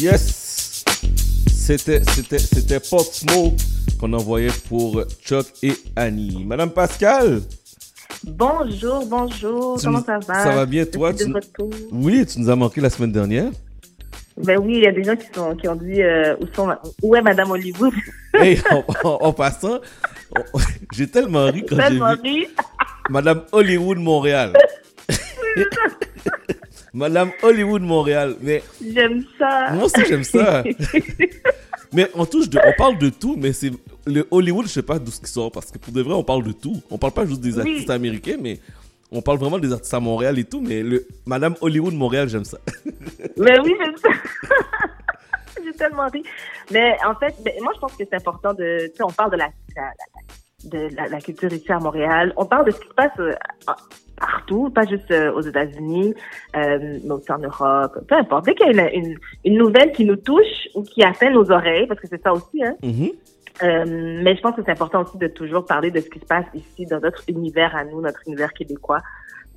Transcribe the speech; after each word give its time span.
Yes! 0.00 0.84
C'était, 1.52 2.00
c'était, 2.14 2.38
c'était 2.38 2.80
Pop 2.80 3.02
Smoke 3.02 3.56
qu'on 3.98 4.12
envoyait 4.12 4.50
pour 4.68 5.02
Chuck 5.24 5.46
et 5.62 5.72
Annie. 5.94 6.44
Madame 6.44 6.70
Pascal! 6.70 7.42
Bonjour, 8.24 9.06
bonjour, 9.06 9.78
Tu 9.78 9.86
comment 9.86 10.04
ça 10.04 10.18
va? 10.18 10.42
ça 10.44 10.54
va 10.54 10.66
bien, 10.66 10.84
toi, 10.84 11.12
tu-. 11.14 11.32
Oui, 11.92 12.26
tu 12.26 12.40
nous 12.40 12.50
as 12.50 12.56
manqué 12.56 12.80
la 12.80 12.90
semaine 12.90 13.12
dernière. 13.12 13.50
Ben 14.36 14.58
oui, 14.58 14.74
il 14.76 14.82
y 14.84 14.86
a 14.86 14.92
des 14.92 15.04
gens 15.04 15.16
qui, 15.16 15.26
sont, 15.34 15.54
qui 15.56 15.68
ont 15.68 15.74
dit 15.76 16.02
euh, 16.02 16.34
où, 16.40 16.46
sont, 16.54 16.68
où 17.02 17.14
est 17.14 17.22
Madame 17.22 17.50
Hollywood? 17.50 17.92
Hey, 18.34 18.60
en, 18.70 18.84
en- 19.08 19.18
en 19.26 19.32
passant, 19.32 19.80
j'ai 20.94 21.08
tellement 21.08 21.46
ri 21.46 21.64
quand 21.68 21.76
j'ai 21.76 21.96
vu 21.96 22.02
ri. 22.02 22.46
Madame 23.10 23.42
Hollywood 23.52 23.98
Montréal. 23.98 24.52
Madame 26.92 27.30
Hollywood 27.42 27.82
Montréal. 27.82 28.36
Mais 28.40 28.62
J'aime 28.84 29.24
ça. 29.38 29.70
moi 29.72 29.84
aussi, 29.84 30.04
j'aime 30.08 30.24
ça. 30.24 30.62
Mais 31.92 32.08
on 32.14 32.24
touche 32.24 32.48
de, 32.48 32.58
on 32.64 32.72
parle 32.78 32.98
de 32.98 33.08
tout, 33.10 33.34
mais 33.36 33.52
c'est 33.52 33.72
le 34.06 34.24
Hollywood, 34.30 34.64
je 34.66 34.70
sais 34.70 34.82
pas 34.82 35.00
d'où 35.00 35.10
ce 35.10 35.20
qui 35.20 35.28
sort 35.28 35.50
parce 35.50 35.72
que 35.72 35.78
pour 35.78 35.92
de 35.92 36.00
vrai, 36.02 36.14
on 36.14 36.22
parle 36.22 36.44
de 36.44 36.52
tout. 36.52 36.80
On 36.88 36.98
parle 36.98 37.12
pas 37.12 37.26
juste 37.26 37.40
des 37.40 37.54
Oui. 37.54 37.60
artistes 37.68 37.90
américains, 37.90 38.36
mais 38.40 38.60
on 39.10 39.20
parle 39.22 39.38
vraiment 39.38 39.58
des 39.58 39.72
artistes 39.72 39.92
à 39.92 39.98
Montréal 39.98 40.38
et 40.38 40.44
tout. 40.44 40.60
Mais 40.60 40.84
le 40.84 41.04
Madame 41.26 41.56
Hollywood 41.60 41.92
Montréal, 41.94 42.28
j'aime 42.28 42.44
ça. 42.44 42.58
Ben 43.36 43.60
oui, 43.64 43.74
j'aime 43.82 43.96
ça. 43.96 44.08
J'ai 45.64 45.72
tellement 45.72 46.06
ri. 46.08 46.22
Mais 46.70 46.96
en 47.04 47.14
fait, 47.16 47.34
moi, 47.60 47.72
je 47.74 47.80
pense 47.80 47.92
que 47.94 48.04
c'est 48.08 48.14
important 48.14 48.54
de. 48.54 48.86
Tu 48.86 48.96
sais, 48.96 49.02
on 49.02 49.10
parle 49.10 49.32
de 49.32 49.36
la, 49.38 49.48
la- 49.76 49.82
la- 49.82 50.70
de 50.88 50.94
la, 50.94 51.08
la 51.08 51.20
culture 51.20 51.52
ici 51.52 51.72
à 51.72 51.78
Montréal. 51.80 52.32
On 52.36 52.46
parle 52.46 52.66
de 52.66 52.70
ce 52.70 52.78
qui 52.78 52.86
se 52.88 52.94
passe 52.94 53.10
euh, 53.18 53.32
partout, 54.20 54.70
pas 54.70 54.86
juste 54.86 55.10
euh, 55.10 55.32
aux 55.32 55.40
États-Unis, 55.40 56.14
euh, 56.56 56.98
mais 57.04 57.10
aussi 57.10 57.32
en 57.32 57.38
Europe. 57.38 57.98
Peu 58.06 58.14
importe. 58.14 58.44
Dès 58.44 58.54
qu'il 58.54 58.76
y 58.76 58.80
a 58.80 58.92
une, 58.94 59.16
une, 59.44 59.58
nouvelle 59.58 59.92
qui 59.92 60.04
nous 60.04 60.16
touche 60.16 60.68
ou 60.74 60.82
qui 60.82 61.02
atteint 61.02 61.30
nos 61.30 61.50
oreilles, 61.50 61.86
parce 61.86 62.00
que 62.00 62.06
c'est 62.06 62.22
ça 62.22 62.32
aussi, 62.32 62.62
hein. 62.62 62.76
Mhm. 62.82 63.10
Euh, 63.62 63.84
mais 64.22 64.36
je 64.36 64.40
pense 64.40 64.54
que 64.56 64.62
c'est 64.64 64.70
important 64.70 65.02
aussi 65.02 65.18
de 65.18 65.26
toujours 65.26 65.66
parler 65.66 65.90
de 65.90 66.00
ce 66.00 66.08
qui 66.08 66.18
se 66.18 66.24
passe 66.24 66.46
ici 66.54 66.86
dans 66.86 67.00
notre 67.00 67.22
univers 67.28 67.76
à 67.76 67.84
nous, 67.84 68.00
notre 68.00 68.20
univers 68.26 68.52
québécois. 68.52 69.00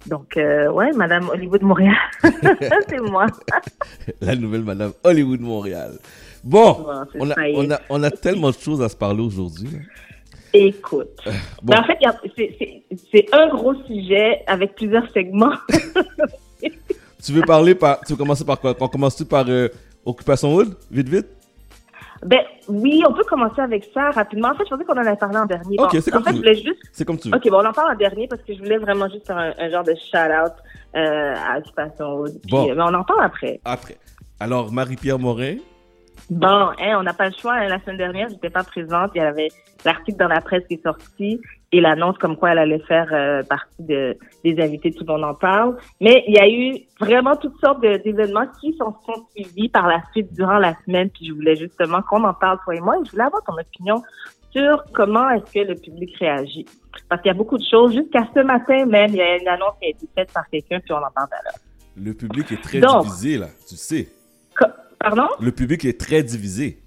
Donc, 0.07 0.35
euh, 0.35 0.69
ouais, 0.69 0.91
Madame 0.91 1.29
Hollywood 1.29 1.61
Montréal, 1.61 1.95
c'est 2.21 2.99
moi. 2.99 3.27
La 4.21 4.35
nouvelle 4.35 4.63
Madame 4.63 4.91
Hollywood 5.03 5.39
Montréal. 5.39 5.93
Bon, 6.43 6.85
on 7.15 7.31
a, 7.31 7.35
on, 7.55 7.71
a, 7.71 7.79
on 7.89 8.03
a 8.03 8.11
tellement 8.11 8.49
de 8.49 8.55
choses 8.55 8.81
à 8.81 8.89
se 8.89 8.97
parler 8.97 9.21
aujourd'hui. 9.21 9.69
Écoute. 10.53 11.19
Bon, 11.63 11.73
Ben, 11.73 11.79
en 11.79 11.83
fait, 11.83 11.97
c'est- 13.11 13.33
un 13.33 13.47
gros 13.49 13.73
sujet 13.85 14.43
avec 14.47 14.75
plusieurs 14.75 15.09
segments. 15.11 15.53
tu 17.23 17.31
veux 17.31 17.41
parler 17.41 17.73
par. 17.75 17.99
Tu 18.01 18.13
veux 18.13 18.17
commencer 18.17 18.45
par 18.45 18.59
quoi? 18.59 18.75
On 18.79 18.87
commence 18.87 19.23
par 19.23 19.45
euh, 19.47 19.67
Occupation 20.05 20.53
Wood 20.53 20.75
Vite, 20.91 21.09
vite? 21.09 21.27
Ben 22.25 22.39
oui, 22.69 23.03
on 23.07 23.13
peut 23.13 23.23
commencer 23.25 23.59
avec 23.61 23.89
ça 23.93 24.11
rapidement. 24.11 24.49
En 24.49 24.53
fait, 24.55 24.63
je 24.65 24.69
pensais 24.69 24.85
qu'on 24.85 24.93
en 24.93 24.97
avait 25.05 25.17
parlé 25.17 25.37
en 25.37 25.45
dernier. 25.45 25.75
Ok, 25.79 25.93
Bon, 25.93 26.01
c'est 26.01 26.11
comme 26.11 26.23
fait, 26.23 26.29
tu 26.29 26.35
veux. 26.37 26.41
voulais 26.41 26.55
juste. 26.55 26.79
C'est 26.93 27.03
comme 27.05 27.17
tu 27.17 27.29
veux. 27.29 27.35
Ok, 27.35 27.49
bon, 27.49 27.57
on 27.61 27.65
en 27.65 27.73
parle 27.73 27.93
en 27.93 27.97
dernier 27.97 28.27
parce 28.27 28.41
que 28.43 28.53
je 28.53 28.59
voulais 28.59 28.77
vraiment 28.77 29.09
juste 29.09 29.27
faire 29.27 29.37
un, 29.37 29.51
un 29.57 29.69
genre 29.69 29.83
de 29.83 29.93
shout-out 29.95 30.53
euh, 30.95 31.33
à 31.35 31.57
Occupation 31.57 32.13
Hood. 32.19 32.31
Puis, 32.43 32.51
Bon. 32.51 32.69
euh, 32.69 32.75
mais 32.75 32.83
on 32.83 32.93
en 32.93 33.03
parle 33.03 33.23
après. 33.25 33.59
Après. 33.65 33.97
Alors, 34.39 34.71
Marie-Pierre 34.71 35.19
Morin. 35.19 35.55
Bon, 36.29 36.47
hein, 36.79 36.95
on 36.99 37.03
n'a 37.03 37.13
pas 37.13 37.27
le 37.27 37.35
choix. 37.39 37.53
hein. 37.55 37.67
La 37.67 37.79
semaine 37.81 37.97
dernière, 37.97 38.29
j'étais 38.29 38.49
pas 38.49 38.63
présente. 38.63 39.11
Il 39.15 39.19
y 39.19 39.21
avait 39.21 39.49
l'article 39.85 40.17
dans 40.17 40.27
la 40.27 40.41
presse 40.41 40.63
qui 40.67 40.75
est 40.75 40.83
sorti 40.83 41.39
et 41.71 41.81
l'annonce 41.81 42.17
comme 42.17 42.37
quoi 42.37 42.51
elle 42.51 42.59
allait 42.59 42.79
faire 42.87 43.07
euh, 43.11 43.43
partie 43.43 43.81
de, 43.83 44.17
des 44.43 44.59
invités, 44.61 44.91
tout 44.91 45.03
le 45.05 45.11
monde 45.13 45.23
en 45.23 45.33
parle. 45.33 45.75
Mais 45.99 46.23
il 46.27 46.33
y 46.35 46.39
a 46.39 46.47
eu 46.47 46.79
vraiment 46.99 47.35
toutes 47.35 47.59
sortes 47.59 47.81
d'événements 47.81 48.47
qui 48.61 48.75
sont, 48.77 48.93
sont 49.05 49.25
suivis 49.35 49.69
par 49.69 49.87
la 49.87 50.01
suite 50.11 50.33
durant 50.33 50.57
la 50.59 50.75
semaine. 50.85 51.09
Puis 51.09 51.27
je 51.27 51.33
voulais 51.33 51.55
justement 51.55 52.01
qu'on 52.03 52.23
en 52.23 52.33
parle, 52.33 52.59
toi 52.63 52.75
et 52.75 52.79
moi. 52.79 52.95
Et 52.97 53.05
je 53.05 53.11
voulais 53.11 53.23
avoir 53.23 53.43
ton 53.43 53.53
opinion 53.57 54.01
sur 54.51 54.83
comment 54.93 55.29
est-ce 55.31 55.51
que 55.51 55.67
le 55.67 55.75
public 55.75 56.15
réagit. 56.19 56.65
Parce 57.09 57.21
qu'il 57.21 57.29
y 57.29 57.33
a 57.33 57.37
beaucoup 57.37 57.57
de 57.57 57.65
choses. 57.69 57.93
Jusqu'à 57.93 58.27
ce 58.33 58.39
matin 58.41 58.85
même, 58.85 59.09
il 59.09 59.15
y 59.17 59.21
a 59.21 59.37
une 59.37 59.47
annonce 59.47 59.73
qui 59.81 59.87
a 59.87 59.89
été 59.89 60.07
faite 60.15 60.31
par 60.31 60.47
quelqu'un, 60.49 60.79
puis 60.79 60.93
on 60.93 60.97
en 60.97 61.11
parle 61.13 61.27
alors. 61.43 61.57
Le 61.97 62.13
public 62.13 62.51
est 62.51 62.61
très 62.61 62.79
Donc. 62.79 63.03
divisé, 63.05 63.37
là. 63.39 63.47
Tu 63.67 63.75
sais. 63.75 64.07
Pardon? 65.03 65.27
Le 65.39 65.51
public 65.51 65.83
est 65.85 65.99
très 65.99 66.23
divisé. 66.23 66.79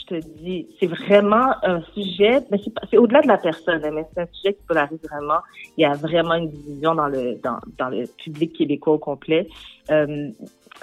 je 0.00 0.14
te 0.14 0.26
dis, 0.38 0.68
c'est 0.78 0.86
vraiment 0.86 1.52
un 1.64 1.82
sujet, 1.92 2.38
mais 2.50 2.58
c'est 2.88 2.96
au-delà 2.96 3.20
de 3.20 3.28
la 3.28 3.36
personne, 3.36 3.84
hein, 3.84 3.90
mais 3.92 4.06
c'est 4.14 4.22
un 4.22 4.26
sujet 4.32 4.54
qui 4.54 4.62
polarise 4.66 5.00
vraiment. 5.02 5.40
Il 5.76 5.82
y 5.82 5.84
a 5.84 5.94
vraiment 5.94 6.34
une 6.34 6.48
division 6.48 6.94
dans 6.94 7.08
le 7.08 7.34
dans, 7.42 7.58
dans 7.78 7.88
le 7.88 8.06
public 8.06 8.52
québécois 8.52 8.94
au 8.94 8.98
complet. 8.98 9.48
Euh, 9.90 10.30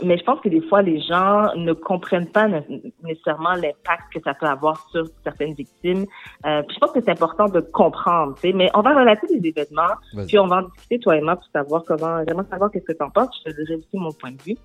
mais 0.04 0.18
je 0.18 0.24
pense 0.24 0.40
que 0.40 0.50
des 0.50 0.62
fois, 0.62 0.82
les 0.82 1.00
gens 1.02 1.54
ne 1.56 1.74
comprennent 1.74 2.30
pas 2.32 2.48
né- 2.48 2.66
nécessairement 3.04 3.54
l'impact 3.54 4.14
que 4.14 4.20
ça 4.24 4.34
peut 4.34 4.46
avoir 4.46 4.78
sur 4.92 5.04
certaines 5.24 5.54
victimes. 5.54 6.06
Euh, 6.46 6.62
puis 6.64 6.76
je 6.76 6.80
pense 6.80 6.92
que 6.92 7.02
c'est 7.02 7.12
important 7.12 7.46
de 7.50 7.60
comprendre, 7.60 8.36
tu 8.36 8.42
sais. 8.42 8.54
Mais 8.54 8.70
on 8.76 8.82
va 8.82 8.98
relater 8.98 9.28
les 9.30 9.50
événements, 9.50 9.94
puis 10.28 10.40
on 10.40 10.48
va 10.48 10.58
en 10.58 10.62
discuter 10.64 11.00
toi 11.00 11.18
et 11.18 11.22
moi 11.22 11.36
pour 11.36 11.46
savoir 11.52 11.84
comment, 11.86 12.24
vraiment 12.24 12.46
savoir 12.50 12.72
qu'est-ce 12.72 12.86
que 12.86 12.94
tu 12.94 13.04
en 13.04 13.10
penses. 13.10 13.30
Je 13.46 13.52
te 13.52 13.58
dirai 13.62 13.76
aussi 13.76 13.98
mon 13.98 14.12
point 14.12 14.32
de 14.32 14.42
vue. 14.42 14.56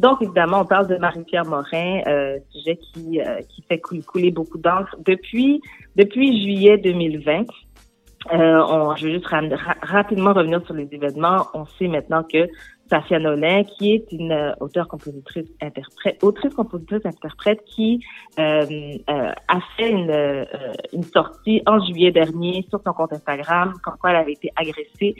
Donc, 0.00 0.20
évidemment, 0.22 0.60
on 0.60 0.64
parle 0.64 0.88
de 0.88 0.96
Marie-Pierre 0.96 1.44
Morin, 1.46 2.00
euh, 2.06 2.38
sujet 2.50 2.76
qui, 2.76 3.20
euh, 3.20 3.40
qui 3.48 3.62
fait 3.62 3.78
cou- 3.78 4.00
couler 4.06 4.30
beaucoup 4.30 4.58
d'encre 4.58 4.96
depuis, 5.04 5.60
depuis 5.96 6.42
juillet 6.42 6.76
2020. 6.78 7.44
Euh, 8.32 8.62
on, 8.68 8.94
je 8.96 9.06
vais 9.06 9.12
juste 9.14 9.26
ra- 9.26 9.44
rapidement 9.82 10.32
revenir 10.32 10.64
sur 10.64 10.74
les 10.74 10.88
événements. 10.92 11.46
On 11.54 11.66
sait 11.66 11.88
maintenant 11.88 12.22
que 12.22 12.46
Safia 12.92 13.18
Nolin, 13.18 13.64
qui 13.64 13.94
est 13.94 14.12
une 14.12 14.32
euh, 14.32 14.52
auteure, 14.60 14.86
compositrice, 14.86 15.48
interprète, 15.62 16.22
autrice, 16.22 16.52
compositrice, 16.52 17.06
interprète, 17.06 17.64
qui 17.64 18.04
euh, 18.38 18.66
euh, 19.08 19.32
a 19.48 19.60
fait 19.76 19.90
une, 19.90 21.02
sortie 21.04 21.62
en 21.64 21.82
juillet 21.82 22.10
dernier 22.10 22.66
sur 22.68 22.82
son 22.84 22.92
compte 22.92 23.14
Instagram, 23.14 23.72
comme 23.82 23.94
elle 24.10 24.16
avait 24.16 24.32
été 24.32 24.50
agressée 24.56 25.16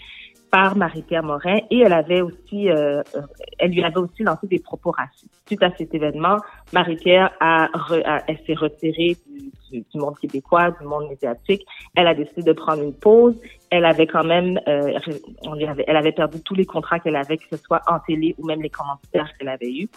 par 0.50 0.76
Marie-Pierre 0.76 1.22
Morin 1.22 1.60
et 1.70 1.78
elle 1.78 1.94
avait 1.94 2.20
aussi, 2.20 2.66
elle 2.66 3.70
lui 3.70 3.82
avait 3.82 3.96
aussi 3.96 4.22
lancé 4.22 4.46
des 4.46 4.58
propos 4.58 4.90
racistes. 4.90 5.32
Suite 5.46 5.62
à 5.62 5.70
cet 5.78 5.94
événement, 5.94 6.36
Marie-Pierre 6.74 7.30
a, 7.40 7.68
re- 7.68 8.04
a- 8.04 8.22
elle 8.28 8.38
s'est 8.46 8.54
retirée 8.54 9.16
du, 9.26 9.50
du- 9.72 9.84
monde 9.94 10.18
québécois, 10.18 10.70
du 10.80 10.86
monde 10.86 11.08
médiatique. 11.08 11.64
Elle 11.94 12.06
a 12.06 12.14
décidé 12.14 12.42
de 12.42 12.52
prendre 12.52 12.82
une 12.82 12.94
pause. 12.94 13.34
Elle 13.70 13.84
avait 13.84 14.06
quand 14.06 14.24
même, 14.24 14.60
euh, 14.68 14.98
on 15.44 15.52
avait, 15.66 15.84
elle 15.86 15.96
avait 15.96 16.12
perdu 16.12 16.40
tous 16.42 16.54
les 16.54 16.66
contrats 16.66 16.98
qu'elle 16.98 17.16
avait, 17.16 17.38
que 17.38 17.44
ce 17.50 17.56
soit 17.56 17.80
en 17.88 17.98
télé 18.00 18.34
ou 18.38 18.46
même 18.46 18.62
les 18.62 18.70
commentaires 18.70 19.28
qu'elle 19.38 19.48
avait 19.48 19.70
eus. 19.70 19.88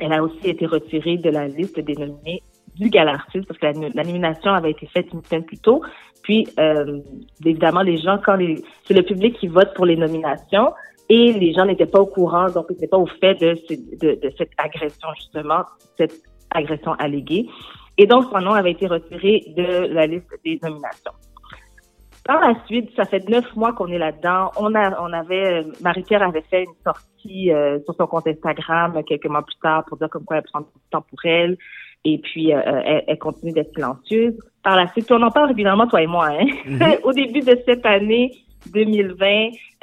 Elle 0.00 0.12
a 0.12 0.22
aussi 0.22 0.48
été 0.48 0.66
retirée 0.66 1.16
de 1.16 1.30
la 1.30 1.48
liste 1.48 1.80
des 1.80 1.94
nominés 1.94 2.42
du 2.76 2.88
Gala 2.88 3.12
Artiste 3.14 3.46
parce 3.46 3.58
que 3.58 3.66
la, 3.66 4.04
nomination 4.04 4.52
avait 4.52 4.70
été 4.70 4.86
faite 4.86 5.06
une 5.12 5.24
semaine 5.24 5.44
plus 5.44 5.58
tôt. 5.58 5.82
Puis, 6.22 6.46
euh, 6.58 7.00
évidemment, 7.44 7.82
les 7.82 7.96
gens, 7.96 8.18
quand 8.24 8.38
c'est 8.84 8.94
le 8.94 9.02
public 9.02 9.38
qui 9.38 9.48
vote 9.48 9.74
pour 9.74 9.86
les 9.86 9.96
nominations 9.96 10.72
et 11.08 11.32
les 11.32 11.52
gens 11.52 11.64
n'étaient 11.64 11.86
pas 11.86 12.00
au 12.00 12.06
courant, 12.06 12.48
donc 12.50 12.66
ils 12.68 12.74
n'étaient 12.74 12.86
pas 12.86 12.98
au 12.98 13.06
fait 13.06 13.34
de, 13.34 13.54
de 14.00 14.32
cette 14.38 14.50
agression, 14.58 15.08
justement, 15.16 15.64
cette 15.96 16.14
agression 16.50 16.92
alléguée. 16.92 17.48
Et 18.00 18.06
donc, 18.06 18.24
son 18.32 18.40
nom 18.40 18.54
avait 18.54 18.70
été 18.70 18.86
retiré 18.86 19.44
de 19.54 19.92
la 19.92 20.06
liste 20.06 20.32
des 20.42 20.58
nominations. 20.62 21.12
Par 22.24 22.40
la 22.40 22.54
suite, 22.64 22.88
ça 22.96 23.04
fait 23.04 23.28
neuf 23.28 23.44
mois 23.56 23.74
qu'on 23.74 23.88
est 23.88 23.98
là-dedans. 23.98 24.52
On 24.56 24.74
a, 24.74 24.98
on 25.02 25.12
avait, 25.12 25.60
euh, 25.60 25.72
Marie-Pierre 25.82 26.22
avait 26.22 26.44
fait 26.48 26.62
une 26.62 26.82
sortie 26.82 27.52
euh, 27.52 27.78
sur 27.84 27.94
son 27.94 28.06
compte 28.06 28.26
Instagram 28.26 28.96
euh, 28.96 29.02
quelques 29.02 29.26
mois 29.26 29.42
plus 29.42 29.58
tard 29.62 29.84
pour 29.86 29.98
dire 29.98 30.08
comme 30.08 30.24
quoi 30.24 30.38
elle 30.38 30.44
prend 30.44 30.60
du 30.60 30.66
temps 30.90 31.02
pour 31.02 31.18
elle. 31.24 31.58
Et 32.06 32.16
puis, 32.16 32.54
euh, 32.54 32.62
elle, 32.64 33.04
elle 33.06 33.18
continue 33.18 33.52
d'être 33.52 33.74
silencieuse. 33.74 34.32
Par 34.62 34.76
la 34.76 34.90
suite, 34.92 35.12
on 35.12 35.20
en 35.20 35.30
parle 35.30 35.48
régulièrement, 35.48 35.86
toi 35.86 36.00
et 36.00 36.06
moi. 36.06 36.28
Hein? 36.28 36.46
Mhm. 36.64 36.82
Au 37.02 37.12
début 37.12 37.40
de 37.40 37.54
cette 37.66 37.84
année 37.84 38.32
2020, 38.66 39.26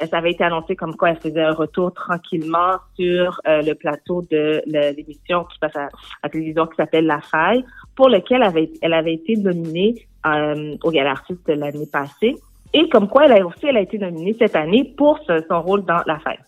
euh, 0.02 0.06
ça 0.06 0.18
avait 0.18 0.30
été 0.32 0.44
annoncé 0.44 0.76
comme 0.76 0.94
quoi 0.96 1.10
elle 1.10 1.20
faisait 1.20 1.42
un 1.42 1.52
retour 1.52 1.92
tranquillement 1.92 2.76
sur 2.96 3.40
euh, 3.46 3.62
le 3.62 3.74
plateau 3.74 4.22
de 4.30 4.62
l'émission 4.66 5.44
qui 5.44 5.58
passe 5.58 5.76
à, 5.76 5.84
à 5.84 5.88
la 6.24 6.28
télévision 6.28 6.66
qui 6.66 6.76
s'appelle 6.76 7.06
La 7.06 7.20
Faille, 7.20 7.64
pour 7.98 8.08
lequel 8.08 8.44
elle 8.80 8.94
avait, 8.94 9.14
été 9.14 9.34
nominée 9.34 10.06
euh, 10.24 10.76
au 10.84 10.90
Gala 10.92 11.10
Artiste 11.10 11.48
l'année 11.48 11.88
passée. 11.92 12.36
Et 12.72 12.88
comme 12.90 13.08
quoi, 13.08 13.24
elle 13.24 13.32
a 13.32 13.44
aussi 13.44 13.66
elle 13.66 13.76
a 13.76 13.80
été 13.80 13.98
nominée 13.98 14.36
cette 14.38 14.54
année 14.54 14.84
pour 14.96 15.18
son 15.26 15.62
rôle 15.62 15.84
dans 15.84 16.00
La 16.06 16.20
Faille. 16.20 16.38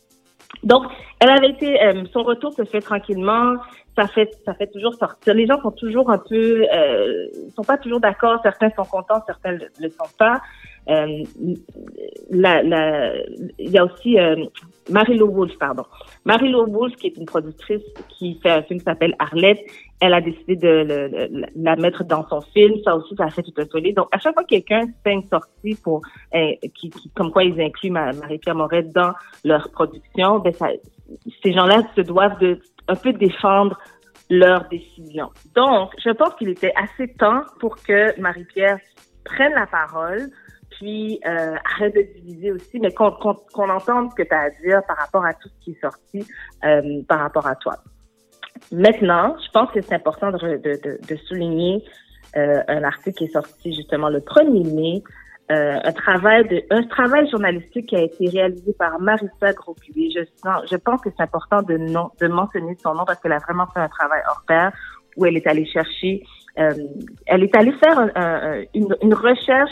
Donc, 0.62 0.84
elle 1.18 1.30
avait 1.30 1.50
été, 1.50 1.82
euh, 1.82 2.04
son 2.12 2.22
retour 2.22 2.52
se 2.52 2.62
fait 2.62 2.80
tranquillement. 2.80 3.56
Ça 3.96 4.06
fait, 4.06 4.30
ça 4.44 4.54
fait 4.54 4.68
toujours 4.68 4.94
sortir. 4.94 5.34
Les 5.34 5.48
gens 5.48 5.60
sont 5.60 5.72
toujours 5.72 6.08
un 6.10 6.18
peu, 6.18 6.66
euh, 6.72 7.26
sont 7.56 7.64
pas 7.64 7.78
toujours 7.78 7.98
d'accord. 7.98 8.38
Certains 8.44 8.70
sont 8.70 8.84
contents, 8.84 9.20
certains 9.26 9.50
le, 9.50 9.66
le 9.80 9.88
sont 9.88 10.10
pas. 10.16 10.40
Euh, 10.88 11.22
il 12.30 13.70
y 13.70 13.78
a 13.78 13.84
aussi 13.84 14.18
euh, 14.18 14.44
Marie-Lo 14.90 15.28
Wolfe, 15.28 15.56
pardon. 15.58 15.84
Marie-Lo 16.24 16.66
Wolfe, 16.66 16.96
qui 16.96 17.08
est 17.08 17.16
une 17.16 17.26
productrice 17.26 17.82
qui 18.08 18.38
fait 18.42 18.50
un 18.50 18.62
film 18.62 18.80
qui 18.80 18.84
s'appelle 18.84 19.14
Arlette, 19.18 19.60
elle 20.00 20.14
a 20.14 20.20
décidé 20.20 20.56
de 20.56 21.30
la 21.54 21.76
mettre 21.76 22.04
dans 22.04 22.26
son 22.28 22.40
film. 22.40 22.74
Ça 22.84 22.96
aussi, 22.96 23.14
ça 23.16 23.24
a 23.24 23.30
fait 23.30 23.42
tout 23.42 23.52
un 23.58 23.66
tollé. 23.66 23.92
Donc, 23.92 24.08
à 24.12 24.18
chaque 24.18 24.34
fois 24.34 24.42
que 24.44 24.48
quelqu'un 24.48 24.86
fait 25.04 25.12
une 25.12 25.24
sortie 25.24 25.74
pour, 25.82 26.00
euh, 26.34 26.52
qui, 26.74 26.90
comme 27.14 27.30
quoi 27.30 27.44
ils 27.44 27.60
incluent 27.60 27.90
Ma- 27.90 28.12
Marie-Pierre 28.12 28.54
Moret 28.56 28.84
dans 28.84 29.12
leur 29.44 29.70
production, 29.70 30.38
ben 30.38 30.52
ces 31.42 31.52
gens-là 31.52 31.82
se 31.94 32.00
doivent 32.00 32.38
de 32.40 32.58
un 32.88 32.96
peu 32.96 33.12
défendre 33.12 33.78
leur 34.30 34.68
décision. 34.68 35.28
Donc, 35.54 35.92
je 36.04 36.10
pense 36.10 36.34
qu'il 36.36 36.48
était 36.48 36.72
assez 36.76 37.12
temps 37.14 37.42
pour 37.60 37.76
que 37.76 38.18
Marie-Pierre 38.20 38.78
prenne 39.24 39.52
la 39.52 39.66
parole, 39.66 40.30
puis 40.80 41.20
euh, 41.26 41.54
arrête 41.74 41.94
de 41.94 42.20
diviser 42.20 42.52
aussi, 42.52 42.80
mais 42.80 42.92
qu'on 42.92 43.10
entende 43.10 44.10
ce 44.10 44.14
que 44.14 44.22
tu 44.22 44.34
as 44.34 44.40
à 44.40 44.50
dire 44.50 44.82
par 44.88 44.96
rapport 44.96 45.24
à 45.24 45.34
tout 45.34 45.48
ce 45.48 45.64
qui 45.64 45.72
est 45.72 45.80
sorti 45.80 46.26
euh, 46.64 47.02
par 47.06 47.20
rapport 47.20 47.46
à 47.46 47.54
toi. 47.54 47.74
Maintenant, 48.72 49.36
je 49.44 49.50
pense 49.50 49.70
que 49.72 49.80
c'est 49.82 49.94
important 49.94 50.30
de, 50.32 50.56
de, 50.56 50.98
de, 51.06 51.16
souligner 51.28 51.84
euh, 52.36 52.62
un 52.66 52.82
article 52.82 53.18
qui 53.18 53.24
est 53.24 53.32
sorti 53.32 53.74
justement 53.74 54.08
le 54.08 54.20
1er 54.20 54.74
mai, 54.74 55.02
euh, 55.50 55.80
un 55.82 55.92
travail 55.92 56.48
de 56.48 56.62
un 56.70 56.82
travail 56.84 57.28
journalistique 57.28 57.86
qui 57.86 57.96
a 57.96 58.02
été 58.02 58.28
réalisé 58.28 58.72
par 58.72 58.98
Marissa 59.00 59.52
Grosculier. 59.52 60.10
Je 60.14 60.20
je 60.70 60.76
pense 60.76 61.00
que 61.02 61.10
c'est 61.14 61.22
important 61.22 61.62
de 61.62 61.76
non, 61.76 62.10
de 62.20 62.28
mentionner 62.28 62.76
son 62.82 62.94
nom 62.94 63.04
parce 63.04 63.20
qu'elle 63.20 63.32
a 63.32 63.38
vraiment 63.38 63.66
fait 63.66 63.80
un 63.80 63.88
travail 63.88 64.22
hors 64.28 64.42
pair 64.46 64.72
où 65.16 65.26
elle 65.26 65.36
est 65.36 65.46
allée 65.46 65.66
chercher, 65.66 66.22
euh, 66.58 66.72
elle 67.26 67.44
est 67.44 67.56
allée 67.56 67.72
faire 67.72 68.10
une, 68.74 69.14
recherche 69.14 69.70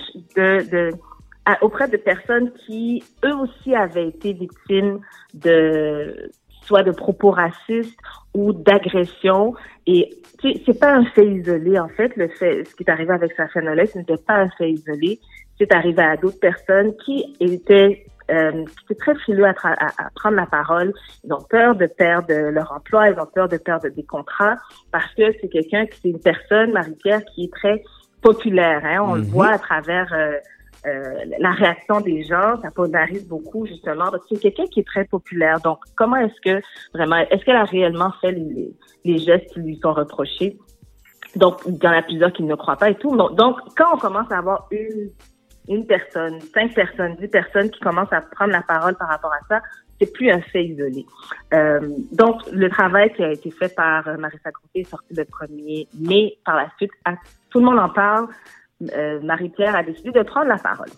auprès 1.63 1.89
de 1.89 1.97
personnes 1.97 2.53
qui 2.67 3.03
eux 3.25 3.35
aussi 3.37 3.75
avaient 3.75 4.09
été 4.09 4.33
victimes 4.33 5.01
de 5.35 6.31
soit 6.63 6.83
de 6.83 6.93
propos 6.93 7.31
racistes 7.31 7.99
ou 8.35 8.53
d'agression. 8.53 9.55
Et 9.87 10.11
c'est 10.43 10.79
pas 10.79 10.93
un 10.93 11.05
fait 11.07 11.27
isolé, 11.27 11.79
en 11.79 11.89
fait, 11.89 12.15
le 12.17 12.29
fait, 12.29 12.65
ce 12.65 12.75
qui 12.75 12.85
est 12.85 12.91
arrivé 12.91 13.13
avec 13.13 13.33
Safia 13.33 13.61
ce 13.63 13.99
n'était 13.99 14.23
pas 14.27 14.37
un 14.37 14.51
fait 14.51 14.71
isolé. 14.71 15.19
C'est 15.59 15.73
arrivé 15.73 16.03
à 16.03 16.17
d'autres 16.17 16.39
personnes 16.39 16.95
qui 17.05 17.35
étaient 17.41 18.05
euh, 18.31 18.65
qui 18.87 18.95
très 18.97 19.15
frileux 19.15 19.47
à, 19.47 19.53
à, 19.63 20.11
prendre 20.15 20.37
la 20.37 20.47
parole. 20.47 20.93
Ils 21.25 21.33
ont 21.33 21.43
peur 21.49 21.75
de 21.77 21.87
perdre 21.87 22.33
leur 22.51 22.73
emploi, 22.73 23.11
ils 23.11 23.19
ont 23.19 23.27
peur 23.27 23.49
de 23.49 23.57
perdre 23.57 23.89
des 23.89 24.05
contrats 24.05 24.57
parce 24.93 25.13
que 25.15 25.33
c'est 25.41 25.49
quelqu'un, 25.49 25.87
c'est 26.03 26.11
une 26.11 26.21
personne, 26.21 26.73
Marie-Pierre, 26.73 27.23
qui 27.35 27.45
est 27.45 27.53
très 27.53 27.83
populaire. 28.23 28.83
Hein? 28.85 28.99
On 29.01 29.15
le 29.15 29.23
mm-hmm. 29.23 29.31
voit 29.31 29.49
à 29.49 29.59
travers 29.59 30.13
euh, 30.13 30.33
euh, 30.87 31.25
la 31.39 31.51
réaction 31.53 32.01
des 32.01 32.23
gens, 32.23 32.61
ça 32.63 32.71
polarise 32.71 33.27
beaucoup 33.27 33.67
justement 33.67 34.11
parce 34.11 34.25
que 34.27 34.37
c'est 34.37 34.41
quelqu'un 34.41 34.67
qui 34.67 34.81
est 34.81 34.87
très 34.87 35.05
populaire. 35.05 35.61
Donc, 35.61 35.79
comment 35.97 36.17
est-ce 36.17 36.41
que 36.43 36.63
vraiment, 36.95 37.17
est-ce 37.17 37.45
qu'elle 37.45 37.57
a 37.57 37.65
réellement 37.65 38.13
fait 38.21 38.33
les, 38.33 38.73
les, 39.05 39.19
gestes 39.19 39.53
qui 39.53 39.61
lui 39.61 39.79
sont 39.83 39.93
reprochés? 39.93 40.57
Donc, 41.35 41.61
il 41.67 41.83
y 41.83 41.87
en 41.89 41.93
a 41.93 42.03
plusieurs 42.03 42.33
qui 42.33 42.43
ne 42.43 42.55
croient 42.55 42.77
pas 42.77 42.91
et 42.91 42.95
tout. 42.95 43.15
Donc, 43.17 43.59
quand 43.77 43.95
on 43.95 43.99
commence 43.99 44.31
à 44.31 44.39
avoir 44.39 44.69
une 44.71 45.11
une 45.69 45.87
personne, 45.87 46.41
cinq 46.55 46.75
personnes, 46.75 47.17
dix 47.21 47.29
personnes 47.29 47.71
qui 47.71 47.81
commencent 47.81 48.13
à 48.13 48.21
prendre 48.21 48.53
la 48.53 48.63
parole 48.63 48.95
par 48.97 49.09
rapport 49.09 49.33
à 49.33 49.41
ça, 49.49 49.63
c'est 50.01 50.13
plus 50.13 50.31
un 50.31 50.41
fait 50.41 50.65
isolé. 50.65 51.05
Euh, 51.55 51.81
donc, 52.13 52.41
le 52.53 52.69
travail 52.71 53.13
qui 53.15 53.25
a 53.25 53.33
été 53.33 53.51
fait 53.51 53.75
par 53.75 54.05
Marissa 54.19 54.51
Groupé 54.51 54.81
est 54.81 54.85
sorti 54.85 55.15
le 55.15 55.25
1er 55.25 55.89
mai. 55.99 56.39
Par 56.45 56.57
la 56.57 56.71
suite, 56.77 56.93
tout 57.51 57.59
le 57.59 57.65
monde 57.65 57.79
en 57.79 57.89
parle. 57.89 58.29
Euh, 58.95 59.21
Marie-Pierre 59.23 59.75
a 59.75 59.83
décidé 59.83 60.13
de 60.13 60.23
prendre 60.23 60.47
la 60.47 60.59
parole. 60.59 60.91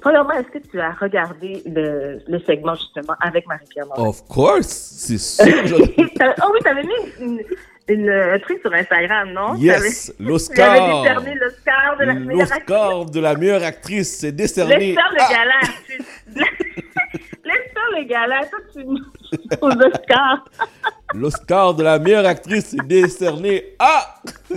Premièrement, 0.00 0.32
est-ce 0.32 0.48
que 0.48 0.58
tu 0.58 0.80
as 0.80 0.92
regardé 0.92 1.62
le, 1.66 2.18
le 2.26 2.38
segment 2.40 2.74
justement 2.74 3.14
avec 3.20 3.46
Marie-Pierre 3.46 3.86
Of 3.98 4.26
course, 4.26 4.68
c'est 4.68 5.18
sûr. 5.18 5.46
oh 5.78 6.50
oui, 6.52 6.60
t'avais 6.62 6.82
mis 6.82 6.92
une, 7.20 7.40
une, 7.88 8.08
un 8.08 8.38
truc 8.38 8.60
sur 8.60 8.72
Instagram, 8.72 9.32
non? 9.32 9.54
Yes, 9.56 10.12
l'Oscar. 10.18 11.02
décerné 11.02 11.34
l'Oscar 11.34 11.96
de 11.98 12.04
la 12.04 12.14
meilleure 12.14 12.52
actrice. 12.52 12.68
L'Oscar 12.68 13.04
de 13.06 13.20
la 13.20 13.34
meilleure 13.34 13.62
actrice, 13.62 14.18
c'est 14.18 14.32
décerné. 14.32 14.92
Le 14.92 14.98
ah. 15.18 15.28
gala. 15.30 15.60
Laisse 17.44 17.72
faire 17.74 17.90
le 17.92 18.04
gala, 18.04 18.46
toi 18.46 18.58
tu 18.72 18.80
aux 19.60 19.68
Oscars. 19.68 20.44
L'Oscar 21.14 21.74
de 21.74 21.82
la 21.82 21.98
meilleure 21.98 22.26
actrice 22.26 22.72
est 22.74 22.86
décerné 22.86 23.76
à... 23.78 24.22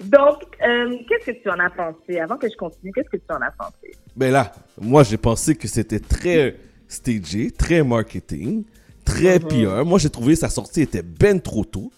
Donc, 0.00 0.42
euh, 0.66 0.96
qu'est-ce 1.08 1.26
que 1.32 1.42
tu 1.42 1.50
en 1.50 1.58
as 1.58 1.70
pensé? 1.70 2.18
Avant 2.18 2.36
que 2.36 2.48
je 2.48 2.56
continue, 2.56 2.92
qu'est-ce 2.92 3.10
que 3.10 3.16
tu 3.16 3.30
en 3.30 3.40
as 3.42 3.50
pensé? 3.50 3.94
Ben 4.16 4.32
là, 4.32 4.52
moi, 4.80 5.02
j'ai 5.02 5.18
pensé 5.18 5.54
que 5.54 5.68
c'était 5.68 6.00
très 6.00 6.56
stagé, 6.88 7.50
très 7.50 7.82
marketing, 7.82 8.64
très 9.08 9.38
mhm. 9.38 9.48
pire. 9.48 9.84
Moi, 9.84 9.98
j'ai 9.98 10.10
trouvé 10.10 10.36
sa 10.36 10.48
sortie 10.48 10.82
était 10.82 11.02
ben 11.02 11.40
trop 11.40 11.64
tôt. 11.64 11.90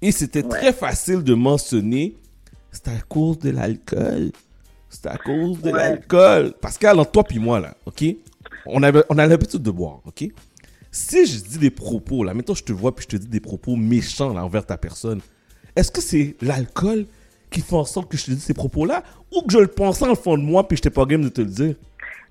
Et 0.00 0.12
c'était 0.12 0.42
très 0.42 0.72
facile 0.72 1.22
de 1.22 1.34
mentionner 1.34 2.16
c'est 2.74 2.88
à 2.88 3.00
cause 3.08 3.38
de 3.38 3.50
l'alcool. 3.50 4.32
C'est 4.90 5.06
à 5.06 5.16
cause 5.16 5.60
de 5.60 5.70
l'alcool. 5.70 6.54
Pascal, 6.60 6.98
entre 6.98 7.12
toi 7.12 7.24
puis 7.24 7.38
moi, 7.38 7.60
là, 7.60 7.76
OK? 7.86 8.04
On, 8.66 8.82
avait, 8.82 9.04
on 9.08 9.18
a 9.18 9.26
l'habitude 9.26 9.62
de 9.62 9.70
boire, 9.70 10.00
OK? 10.04 10.24
Si 10.90 11.26
je 11.26 11.42
dis 11.42 11.58
des 11.58 11.70
propos, 11.70 12.24
là, 12.24 12.34
maintenant 12.34 12.54
je 12.54 12.62
te 12.62 12.72
vois 12.72 12.94
puis 12.94 13.04
je 13.08 13.16
te 13.16 13.20
dis 13.20 13.28
des 13.28 13.40
propos 13.40 13.76
méchants 13.76 14.32
là, 14.32 14.44
envers 14.44 14.64
ta 14.64 14.76
personne, 14.76 15.20
est-ce 15.74 15.90
que 15.90 16.00
c'est 16.00 16.36
l'alcool 16.40 17.06
qui 17.50 17.60
fait 17.60 17.74
en 17.74 17.84
sorte 17.84 18.10
que 18.10 18.16
je 18.16 18.26
te 18.26 18.30
dis 18.30 18.40
ces 18.40 18.54
propos-là 18.54 19.02
ou 19.32 19.42
que 19.42 19.52
je 19.52 19.58
le 19.58 19.66
pensais 19.66 20.06
en 20.06 20.14
fond 20.14 20.36
de 20.36 20.42
moi 20.42 20.66
puis 20.66 20.76
je 20.76 20.82
t'ai 20.82 20.90
pas 20.90 21.04
game 21.04 21.22
de 21.22 21.28
te 21.28 21.40
le 21.40 21.48
dire? 21.48 21.74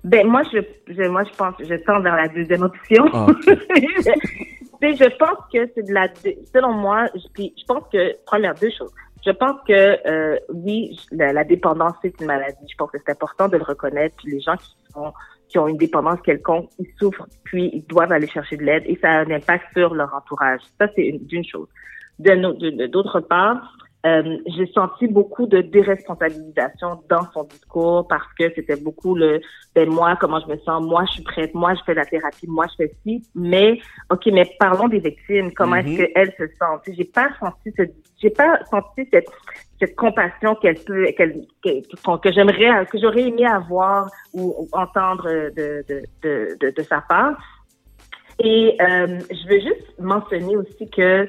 Ben, 0.04 0.26
moi, 0.26 0.42
je, 0.52 0.58
je, 0.88 1.08
moi, 1.08 1.24
je 1.24 1.34
pense, 1.34 1.54
je 1.58 1.74
tends 1.84 2.00
vers 2.00 2.16
la 2.16 2.28
deuxième 2.28 2.62
option. 2.62 3.06
Ah, 3.12 3.26
je 4.82 5.16
pense 5.16 5.38
que 5.52 5.70
c'est 5.74 5.86
de 5.86 5.92
la, 5.92 6.08
selon 6.52 6.72
moi, 6.74 7.06
je, 7.14 7.42
je 7.42 7.64
pense 7.66 7.84
que, 7.90 8.14
première, 8.26 8.54
deux 8.54 8.70
choses. 8.70 8.92
Je 9.24 9.30
pense 9.30 9.56
que, 9.66 10.06
euh, 10.06 10.38
oui, 10.52 10.98
la, 11.10 11.44
dépendance, 11.44 11.94
c'est 12.02 12.14
une 12.20 12.26
maladie. 12.26 12.66
Je 12.70 12.76
pense 12.76 12.90
que 12.90 12.98
c'est 12.98 13.12
important 13.12 13.48
de 13.48 13.56
le 13.56 13.62
reconnaître. 13.62 14.14
Puis 14.18 14.32
les 14.32 14.40
gens 14.40 14.56
qui 14.56 14.76
sont, 14.92 15.14
qui 15.48 15.58
ont 15.58 15.68
une 15.68 15.78
dépendance 15.78 16.20
quelconque, 16.20 16.68
ils 16.78 16.92
souffrent, 16.98 17.26
puis 17.44 17.70
ils 17.72 17.86
doivent 17.86 18.12
aller 18.12 18.26
chercher 18.26 18.58
de 18.58 18.64
l'aide 18.64 18.82
et 18.86 18.98
ça 19.00 19.08
a 19.08 19.18
un 19.20 19.30
impact 19.30 19.64
sur 19.74 19.94
leur 19.94 20.12
entourage. 20.14 20.60
Ça, 20.78 20.88
c'est 20.94 21.12
d'une 21.22 21.44
chose. 21.44 21.68
D'autre 22.18 23.20
part, 23.20 23.78
euh, 24.06 24.36
j'ai 24.46 24.66
senti 24.72 25.06
beaucoup 25.06 25.46
de 25.46 25.62
déresponsabilisation 25.62 27.02
dans 27.08 27.26
son 27.32 27.44
discours 27.44 28.06
parce 28.06 28.26
que 28.38 28.52
c'était 28.54 28.76
beaucoup 28.76 29.14
le 29.14 29.40
ben 29.74 29.88
moi 29.88 30.14
comment 30.20 30.40
je 30.40 30.52
me 30.52 30.58
sens 30.58 30.84
moi 30.84 31.04
je 31.06 31.12
suis 31.14 31.22
prête 31.22 31.54
moi 31.54 31.74
je 31.74 31.80
fais 31.86 31.94
la 31.94 32.04
thérapie 32.04 32.46
moi 32.46 32.66
je 32.72 32.84
fais 32.84 32.94
ci. 33.02 33.26
Mais 33.34 33.80
ok 34.10 34.26
mais 34.26 34.50
parlons 34.58 34.88
des 34.88 34.98
victimes. 34.98 35.52
Comment 35.54 35.76
est-ce 35.76 35.88
mm-hmm. 35.88 36.12
qu'elles 36.12 36.34
se 36.36 36.44
sentent? 36.58 36.82
J'ai 36.86 37.04
pas 37.04 37.30
senti 37.40 37.72
ce 37.78 37.82
j'ai 38.20 38.30
pas 38.30 38.58
senti 38.70 39.08
cette 39.10 39.28
cette 39.80 39.96
compassion 39.96 40.54
qu'elle 40.56 40.78
peut 40.84 41.06
qu'elle 41.16 41.40
que, 41.64 42.18
que 42.18 42.32
j'aimerais 42.32 42.84
que 42.86 42.98
j'aurais 42.98 43.22
aimé 43.22 43.46
avoir 43.46 44.10
ou, 44.34 44.68
entendre 44.72 45.30
de 45.56 45.82
de, 45.88 46.02
de 46.22 46.56
de, 46.60 46.70
de 46.76 46.82
sa 46.82 47.00
part. 47.00 47.38
Et 48.40 48.76
euh, 48.80 49.18
je 49.30 49.48
veux 49.48 49.60
juste 49.60 49.98
mentionner 49.98 50.56
aussi 50.56 50.90
que 50.90 51.28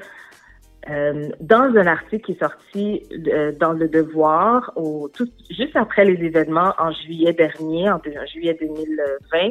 euh, 0.90 1.30
dans 1.40 1.76
un 1.76 1.88
article 1.88 2.26
qui 2.26 2.32
est 2.34 2.40
sorti 2.40 3.04
euh, 3.28 3.52
dans 3.60 3.74
Le 3.74 3.88
Devoir, 3.88 4.72
au, 4.76 5.10
tout, 5.10 5.28
juste 5.50 5.76
après 5.76 6.06
les 6.06 6.24
événements 6.24 6.74
en 6.78 6.92
juillet 6.92 7.34
dernier, 7.34 7.90
en, 7.90 8.00
juillet 8.32 8.56
2020, 8.60 9.50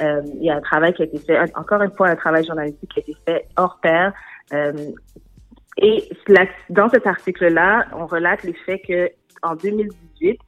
euh, 0.00 0.20
il 0.34 0.44
y 0.44 0.50
a 0.50 0.56
un 0.56 0.60
travail 0.60 0.92
qui 0.92 1.02
a 1.02 1.04
été 1.06 1.18
fait, 1.18 1.38
encore 1.56 1.82
une 1.82 1.92
fois, 1.92 2.08
un 2.08 2.16
travail 2.16 2.44
journalistique 2.44 2.90
qui 2.92 3.00
a 3.00 3.02
été 3.02 3.16
fait 3.26 3.48
hors 3.56 3.78
pair. 3.80 4.12
Euh, 4.52 4.72
et 5.78 6.08
dans 6.70 6.88
cet 6.88 7.06
article-là, 7.06 7.86
on 7.96 8.06
relate 8.06 8.42
les 8.44 8.54
faits 8.66 8.82
que 8.86 9.10
en 9.42 9.56
2018, 9.56 10.38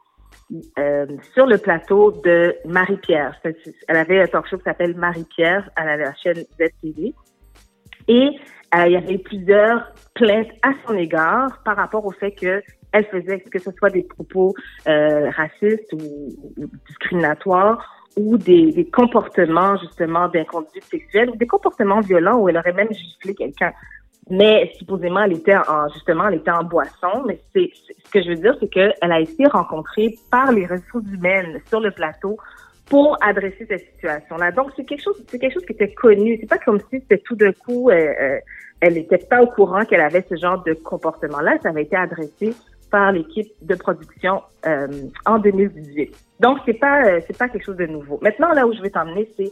euh, 0.79 1.07
sur 1.35 1.47
le 1.47 1.59
plateau 1.59 2.13
de 2.25 2.55
Marie-Pierre, 2.65 3.41
elle 3.89 3.97
avait 3.97 4.23
un 4.23 4.27
talk 4.27 4.47
show 4.49 4.59
qui 4.59 4.65
s'appelle 4.65 4.95
Marie-Pierre 4.95 5.69
à 5.75 5.97
la 5.97 6.15
chaîne 6.15 6.45
ZTV. 6.61 7.15
Et 8.09 8.31
euh, 8.75 8.87
il 8.87 8.93
y 8.93 8.97
avait 8.97 9.19
plusieurs 9.19 9.93
plaintes 10.15 10.51
à 10.63 10.71
son 10.87 10.95
égard 10.95 11.63
par 11.65 11.77
rapport 11.77 12.05
au 12.05 12.13
fait 12.13 12.33
que 12.33 12.63
elle 12.93 13.05
faisait 13.07 13.41
que 13.41 13.59
ce 13.59 13.71
soit 13.73 13.91
des 13.91 14.03
propos 14.03 14.55
euh, 14.89 15.31
racistes 15.31 15.93
ou, 15.93 16.67
discriminatoires 16.87 17.85
ou 18.17 18.39
des, 18.39 18.73
des 18.73 18.89
comportements 18.89 19.77
justement 19.77 20.29
d'inconduite 20.29 20.85
sexuelle 20.85 21.31
ou 21.31 21.37
des 21.37 21.47
comportements 21.47 22.01
violents 22.01 22.39
où 22.39 22.49
elle 22.49 22.57
aurait 22.57 22.73
même 22.73 22.93
giflé 22.93 23.35
quelqu'un. 23.35 23.73
Mais 24.29 24.73
supposément, 24.77 25.21
elle 25.21 25.35
était 25.35 25.57
en, 25.57 25.89
justement, 25.93 26.27
elle 26.29 26.35
était 26.37 26.51
en 26.51 26.65
boisson. 26.65 27.23
Mais 27.27 27.39
c'est, 27.55 27.71
ce 28.05 28.11
que 28.11 28.23
je 28.23 28.31
veux 28.31 28.37
dire, 28.37 28.57
c'est 28.59 28.69
qu'elle 28.69 28.95
a 29.01 29.21
été 29.21 29.47
rencontrée 29.47 30.17
par 30.31 30.51
les 30.51 30.67
ressources 30.67 31.07
humaines 31.13 31.61
sur 31.69 31.81
le 31.81 31.93
plateau 31.93 32.37
pour 32.87 33.19
adresser 33.21 33.67
cette 33.69 33.87
situation-là. 33.95 34.53
Donc, 34.53 34.71
c'est 34.77 34.85
quelque 34.85 35.03
chose, 35.03 35.23
c'est 35.29 35.39
quelque 35.39 35.55
chose 35.55 35.67
qui 35.67 35.73
était 35.73 35.93
connu. 35.93 36.39
C'est 36.41 36.49
pas 36.49 36.59
comme 36.59 36.79
si 36.79 37.01
c'était 37.01 37.19
tout 37.19 37.37
d'un 37.37 37.53
coup, 37.53 37.91
euh, 37.91 38.13
euh 38.21 38.39
elle 38.81 38.95
n'était 38.95 39.19
pas 39.19 39.43
au 39.43 39.47
courant 39.47 39.87
qu'elle 39.87 40.03
avait 40.03 40.25
ce 40.29 40.37
genre 40.37 40.63
de 40.63 40.75
comportement-là. 40.75 41.57
Ça 41.63 41.71
avait 41.71 41.85
été 41.85 41.97
adressé 41.97 42.55
par 42.91 43.13
l'équipe 43.13 43.51
de 43.63 43.75
production 43.75 44.43
euh, 44.67 44.87
en 45.25 45.39
2018. 45.39 46.15
Donc, 46.41 46.59
c'est 46.67 46.75
pas, 46.75 47.07
euh, 47.07 47.21
c'est 47.27 47.37
pas 47.37 47.49
quelque 47.49 47.65
chose 47.65 47.77
de 47.77 47.87
nouveau. 47.87 48.19
Maintenant, 48.23 48.53
là 48.53 48.67
où 48.67 48.75
je 48.75 48.83
vais 48.83 48.91
t'emmener, 48.91 49.29
c'est 49.37 49.51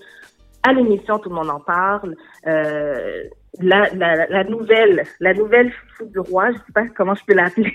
à 0.63 0.73
l'émission, 0.73 1.19
tout 1.19 1.29
le 1.29 1.35
monde 1.35 1.51
en 1.51 1.61
parle. 1.61 2.17
Euh, 2.47 3.25
la, 3.61 3.89
la, 3.95 4.27
la, 4.27 4.45
nouvelle, 4.45 5.05
la 5.21 5.35
nouvelle 5.35 5.73
fou 5.97 6.07
du 6.07 6.19
roi, 6.19 6.51
je 6.51 6.57
sais 6.57 6.73
pas 6.75 6.87
comment 6.97 7.15
je 7.15 7.25
peux 7.27 7.35
l'appeler. 7.35 7.73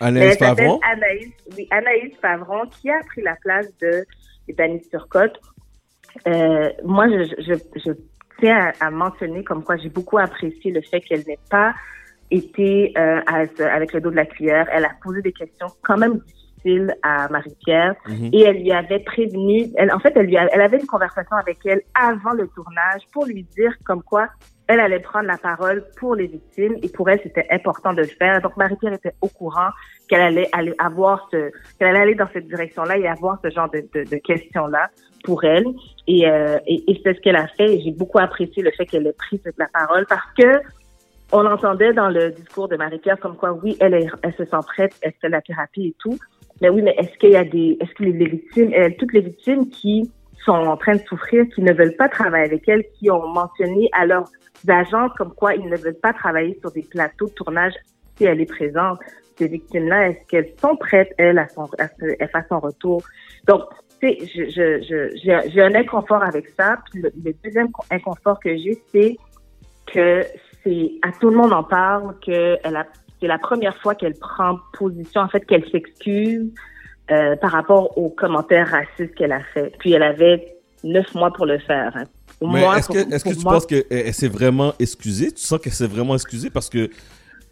Anaïs 0.00 0.38
Favron. 0.38 0.78
Anaïs, 0.82 1.32
oui, 1.56 1.66
Anaïs 1.70 2.14
Favron, 2.20 2.66
qui 2.66 2.90
a 2.90 3.00
pris 3.06 3.22
la 3.22 3.36
place 3.42 3.68
de 3.80 4.04
Dani 4.54 4.80
Turcotte. 4.88 5.40
Euh, 6.26 6.70
moi, 6.84 7.08
je 7.08 7.92
tiens 8.40 8.72
à, 8.80 8.90
mentionner 8.90 9.44
comme 9.44 9.62
quoi 9.62 9.76
j'ai 9.76 9.88
beaucoup 9.88 10.18
apprécié 10.18 10.70
le 10.70 10.80
fait 10.80 11.00
qu'elle 11.00 11.24
n'ait 11.26 11.38
pas 11.50 11.74
été 12.30 12.92
euh, 12.98 13.20
avec 13.26 13.92
le 13.92 14.00
dos 14.00 14.10
de 14.10 14.16
la 14.16 14.26
cuillère. 14.26 14.68
Elle 14.72 14.84
a 14.84 14.92
posé 15.02 15.22
des 15.22 15.32
questions 15.32 15.68
quand 15.82 15.96
même 15.96 16.20
à 17.02 17.28
Marie-Pierre 17.28 17.94
mhm. 18.06 18.30
et 18.32 18.42
elle 18.42 18.62
lui 18.62 18.72
avait 18.72 19.00
prévenu. 19.00 19.66
Elle, 19.76 19.92
en 19.92 19.98
fait, 19.98 20.12
elle, 20.16 20.26
lui 20.26 20.36
elle 20.36 20.60
avait 20.60 20.78
une 20.78 20.86
conversation 20.86 21.36
avec 21.36 21.58
elle 21.64 21.82
avant 21.94 22.32
le 22.32 22.48
tournage 22.48 23.02
pour 23.12 23.26
lui 23.26 23.44
dire 23.56 23.72
comme 23.84 24.02
quoi 24.02 24.28
elle 24.68 24.80
allait 24.80 25.00
prendre 25.00 25.26
la 25.26 25.38
parole 25.38 25.82
pour 25.98 26.14
les 26.14 26.26
victimes 26.26 26.76
et 26.82 26.88
pour 26.90 27.08
elle, 27.08 27.20
c'était 27.22 27.46
important 27.50 27.94
de 27.94 28.02
le 28.02 28.06
faire. 28.06 28.42
Donc, 28.42 28.54
Marie-Pierre 28.58 28.92
était 28.92 29.14
au 29.22 29.28
courant 29.28 29.70
qu'elle 30.08 30.20
allait 30.20 30.48
aller 30.52 30.74
avoir 30.78 31.26
ce, 31.32 31.50
qu'elle 31.78 31.88
allait 31.88 32.00
aller 32.00 32.14
dans 32.14 32.28
cette 32.34 32.46
direction-là 32.46 32.98
et 32.98 33.08
avoir 33.08 33.38
ce 33.42 33.48
genre 33.48 33.70
de, 33.70 33.80
de, 33.94 34.04
de 34.04 34.16
questions-là 34.18 34.90
pour 35.24 35.42
elle. 35.44 35.64
Et, 36.06 36.28
euh, 36.28 36.58
et, 36.66 36.84
et 36.86 37.00
c'est 37.02 37.14
ce 37.14 37.20
qu'elle 37.20 37.36
a 37.36 37.48
fait. 37.48 37.76
Et 37.76 37.80
j'ai 37.80 37.92
beaucoup 37.92 38.18
apprécié 38.18 38.62
le 38.62 38.70
fait 38.72 38.84
qu'elle 38.84 39.06
ait 39.06 39.14
pris 39.14 39.40
la 39.56 39.68
parole 39.72 40.04
parce 40.06 40.30
que 40.38 40.60
on 41.32 41.44
entendait 41.44 41.92
dans 41.92 42.08
le 42.08 42.30
discours 42.30 42.68
de 42.68 42.76
Marie-Pierre 42.76 43.18
comme 43.18 43.36
quoi, 43.36 43.52
oui, 43.52 43.76
elle, 43.80 43.94
est, 43.94 44.06
elle 44.22 44.34
se 44.34 44.44
sent 44.44 44.56
prête, 44.66 44.94
elle 45.02 45.12
fait 45.20 45.28
la 45.28 45.40
thérapie 45.42 45.88
et 45.88 45.94
tout. 45.98 46.18
Mais 46.60 46.68
oui, 46.68 46.82
mais 46.82 46.94
est-ce 46.98 47.16
qu'il 47.18 47.30
y 47.30 47.36
a 47.36 47.44
des, 47.44 47.76
est-ce 47.80 47.92
que 47.94 48.04
les 48.04 48.26
victimes, 48.26 48.70
elles, 48.74 48.96
toutes 48.96 49.12
les 49.12 49.20
victimes 49.20 49.68
qui 49.70 50.10
sont 50.44 50.52
en 50.52 50.76
train 50.76 50.94
de 50.94 51.02
souffrir, 51.02 51.44
qui 51.54 51.62
ne 51.62 51.72
veulent 51.72 51.96
pas 51.96 52.08
travailler 52.08 52.46
avec 52.46 52.68
elle, 52.68 52.84
qui 52.98 53.10
ont 53.10 53.26
mentionné 53.28 53.88
à 53.92 54.06
leurs 54.06 54.28
agents 54.66 55.08
comme 55.16 55.32
quoi 55.34 55.54
ils 55.54 55.68
ne 55.68 55.76
veulent 55.76 56.00
pas 56.00 56.12
travailler 56.12 56.58
sur 56.60 56.70
des 56.72 56.82
plateaux 56.82 57.26
de 57.26 57.32
tournage 57.32 57.74
si 58.16 58.24
elle 58.24 58.40
est 58.40 58.46
présente. 58.46 58.98
Ces 59.36 59.46
victimes-là, 59.46 60.08
est-ce 60.08 60.26
qu'elles 60.26 60.52
sont 60.60 60.76
prêtes, 60.76 61.12
elles, 61.16 61.38
à, 61.38 61.46
faire 61.46 62.44
son 62.48 62.58
retour? 62.58 63.02
Donc, 63.46 63.62
tu 64.00 64.08
sais, 64.08 64.18
j'ai 64.26 64.50
je, 64.50 64.82
je, 64.82 65.50
j'ai 65.50 65.62
un 65.62 65.74
inconfort 65.74 66.22
avec 66.22 66.48
ça. 66.48 66.78
Le, 66.94 67.10
le 67.24 67.32
deuxième 67.44 67.68
inconfort 67.90 68.40
que 68.40 68.56
j'ai, 68.56 68.82
c'est 68.92 69.16
que 69.86 70.24
c'est 70.64 70.90
à 71.02 71.12
tout 71.12 71.30
le 71.30 71.36
monde 71.36 71.52
en 71.52 71.62
parle 71.62 72.14
que 72.24 72.56
elle 72.64 72.76
a 72.76 72.86
c'est 73.20 73.26
la 73.26 73.38
première 73.38 73.76
fois 73.78 73.94
qu'elle 73.94 74.14
prend 74.14 74.58
position, 74.72 75.20
en 75.20 75.28
fait, 75.28 75.44
qu'elle 75.44 75.68
s'excuse 75.70 76.52
euh, 77.10 77.36
par 77.36 77.52
rapport 77.52 77.96
aux 77.98 78.10
commentaires 78.10 78.68
racistes 78.68 79.14
qu'elle 79.14 79.32
a 79.32 79.40
fait. 79.54 79.72
Puis 79.78 79.92
elle 79.92 80.02
avait 80.02 80.56
neuf 80.84 81.14
mois 81.14 81.32
pour 81.32 81.46
le 81.46 81.58
faire. 81.58 81.92
Hein. 81.96 82.04
Mais 82.40 82.62
est-ce 82.62 82.88
que, 82.88 83.14
est-ce 83.14 83.24
que 83.24 83.34
tu 83.34 83.44
penses 83.44 83.66
qu'elle 83.66 84.14
s'est 84.14 84.28
vraiment 84.28 84.72
excusée? 84.78 85.32
Tu 85.32 85.42
sens 85.42 85.58
qu'elle 85.58 85.72
s'est 85.72 85.86
vraiment 85.86 86.14
excusée? 86.14 86.50
Parce 86.50 86.68
que 86.68 86.90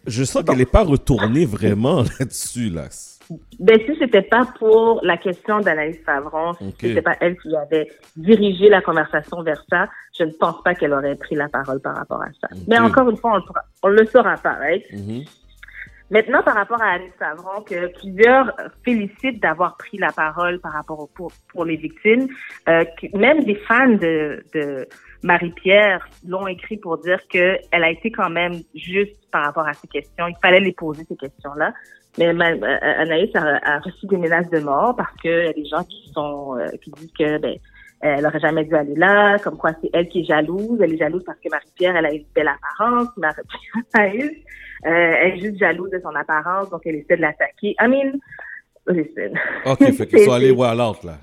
je 0.05 0.23
sens 0.23 0.43
qu'elle 0.43 0.57
n'est 0.57 0.65
pas 0.65 0.83
retournée 0.83 1.45
vraiment 1.45 2.03
là-dessus, 2.19 2.69
là. 2.69 2.87
Ben, 3.59 3.77
si 3.85 3.97
c'était 3.99 4.21
pas 4.21 4.47
pour 4.57 5.01
la 5.03 5.17
question 5.17 5.59
d'Anaïs 5.59 5.97
Favron, 6.05 6.53
si 6.53 6.73
c'était 6.79 7.01
pas 7.01 7.17
elle 7.19 7.37
qui 7.37 7.53
avait 7.55 7.91
dirigé 8.15 8.69
la 8.69 8.81
conversation 8.81 9.43
vers 9.43 9.61
ça, 9.69 9.89
je 10.17 10.23
ne 10.23 10.31
pense 10.31 10.63
pas 10.63 10.75
qu'elle 10.75 10.93
aurait 10.93 11.15
pris 11.15 11.35
la 11.35 11.49
parole 11.49 11.81
par 11.81 11.95
rapport 11.95 12.21
à 12.21 12.29
ça. 12.39 12.47
Mais 12.67 12.79
encore 12.79 13.09
une 13.09 13.17
fois, 13.17 13.43
on, 13.83 13.89
le 13.89 14.05
saura 14.05 14.37
pas, 14.37 14.53
right? 14.53 14.85
Mm-hmm. 14.93 15.27
Maintenant, 16.09 16.41
par 16.41 16.55
rapport 16.55 16.81
à 16.81 16.91
Annie 16.91 17.11
Savron, 17.19 17.61
que 17.63 17.87
plusieurs 17.99 18.53
félicitent 18.85 19.41
d'avoir 19.41 19.75
pris 19.75 19.97
la 19.97 20.11
parole 20.11 20.59
par 20.59 20.71
rapport 20.71 20.99
au, 20.99 21.07
pour, 21.07 21.31
pour 21.49 21.65
les 21.65 21.75
victimes, 21.75 22.27
euh, 22.69 22.85
même 23.13 23.43
des 23.43 23.55
fans 23.55 23.89
de, 23.89 24.41
de 24.53 24.87
Marie-Pierre 25.23 26.07
l'ont 26.25 26.47
écrit 26.47 26.77
pour 26.77 26.97
dire 26.99 27.19
qu'elle 27.27 27.59
a 27.71 27.89
été 27.89 28.11
quand 28.11 28.29
même 28.29 28.53
juste 28.73 29.29
par 29.31 29.43
rapport 29.43 29.67
à 29.67 29.73
ces 29.73 29.87
questions. 29.87 30.27
Il 30.27 30.37
fallait 30.41 30.61
les 30.61 30.71
poser, 30.71 31.03
ces 31.09 31.17
questions-là. 31.17 31.73
Mais 32.17 32.27
euh, 32.27 32.77
Anaïs 32.81 33.35
a, 33.35 33.79
reçu 33.79 34.07
des 34.07 34.17
menaces 34.17 34.49
de 34.49 34.59
mort 34.59 34.95
parce 34.95 35.13
qu'il 35.17 35.29
y 35.29 35.47
a 35.47 35.53
des 35.53 35.65
gens 35.65 35.83
qui 35.83 36.09
sont 36.13 36.57
euh, 36.57 36.69
qui 36.81 36.89
disent 36.91 37.11
que 37.17 37.37
ben, 37.37 37.57
elle 38.01 38.25
aurait 38.25 38.39
jamais 38.39 38.63
dû 38.63 38.75
aller 38.75 38.95
là, 38.95 39.39
comme 39.39 39.57
quoi 39.57 39.71
c'est 39.81 39.89
elle 39.93 40.07
qui 40.07 40.21
est 40.21 40.25
jalouse. 40.25 40.79
Elle 40.81 40.93
est 40.93 40.97
jalouse 40.97 41.23
parce 41.25 41.39
que 41.39 41.49
Marie-Pierre, 41.49 41.95
elle 41.95 42.05
a 42.05 42.13
une 42.13 42.25
belle 42.35 42.49
apparence. 42.49 43.09
Marie-Pierre, 43.17 44.31
euh, 44.85 45.13
elle 45.21 45.33
est 45.33 45.39
juste 45.39 45.57
jalouse 45.57 45.89
de 45.89 45.99
son 45.99 46.15
apparence, 46.15 46.69
donc 46.69 46.81
elle 46.85 46.95
essaie 46.95 47.17
de 47.17 47.21
l'attaquer. 47.21 47.75
I 47.81 47.87
mean, 47.87 48.19
listen. 48.87 49.39
OK, 49.65 49.91
fait 49.93 50.07
qu'ils 50.07 50.19
sont 50.19 50.31
allés 50.31 50.51
voir 50.51 50.75
l'autre, 50.75 51.05
là. 51.05 51.17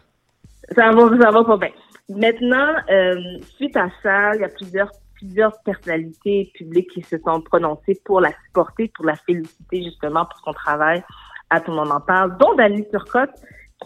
Ça 0.74 0.90
va, 0.90 1.08
ça 1.20 1.30
va 1.30 1.44
pas 1.44 1.56
bien. 1.58 1.70
Maintenant, 2.08 2.74
euh, 2.90 3.14
suite 3.56 3.76
à 3.76 3.88
ça, 4.02 4.34
il 4.34 4.40
y 4.40 4.44
a 4.44 4.48
plusieurs 4.48 4.90
plusieurs 5.14 5.58
personnalités 5.64 6.50
publiques 6.54 6.90
qui 6.90 7.02
se 7.02 7.16
sont 7.18 7.40
prononcées 7.40 8.00
pour 8.04 8.20
la 8.20 8.30
supporter, 8.46 8.90
pour 8.94 9.06
la 9.06 9.14
féliciter 9.14 9.82
justement 9.84 10.26
pour 10.26 10.38
son 10.44 10.52
travail. 10.52 11.02
À 11.50 11.60
tout 11.60 11.70
le 11.70 11.76
monde 11.76 11.92
en 11.92 12.00
parle, 12.00 12.36
dont 12.38 12.54
Dani 12.54 12.86
Turcotte, 12.90 13.30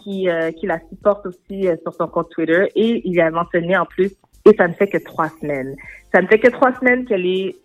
qui, 0.01 0.29
euh, 0.29 0.51
qui 0.51 0.67
la 0.67 0.79
supporte 0.89 1.25
aussi 1.25 1.67
euh, 1.67 1.75
sur 1.81 1.93
son 1.93 2.07
compte 2.07 2.29
Twitter. 2.29 2.67
Et 2.75 3.01
il 3.07 3.19
a 3.19 3.29
mentionné 3.31 3.77
en 3.77 3.85
plus, 3.85 4.11
et 4.45 4.55
ça 4.55 4.67
ne 4.67 4.73
fait 4.73 4.87
que 4.87 4.97
trois 4.97 5.29
semaines. 5.41 5.75
Ça 6.13 6.21
ne 6.21 6.27
fait 6.27 6.39
que 6.39 6.49
trois 6.49 6.73
semaines 6.79 7.05
qu'elle 7.05 7.25
est 7.25 7.55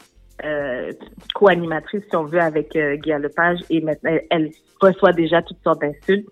euh, 0.45 0.93
co-animatrice, 1.35 2.03
si 2.09 2.17
on 2.17 2.25
veut, 2.25 2.41
avec 2.41 2.75
euh, 2.77 2.97
Guy 2.97 3.13
Lepage 3.13 3.61
et 3.71 3.81
maintenant 3.81 4.17
elle 4.31 4.51
reçoit 4.81 5.13
déjà 5.13 5.43
toutes 5.43 5.63
sortes 5.63 5.81
d'insultes. 5.81 6.29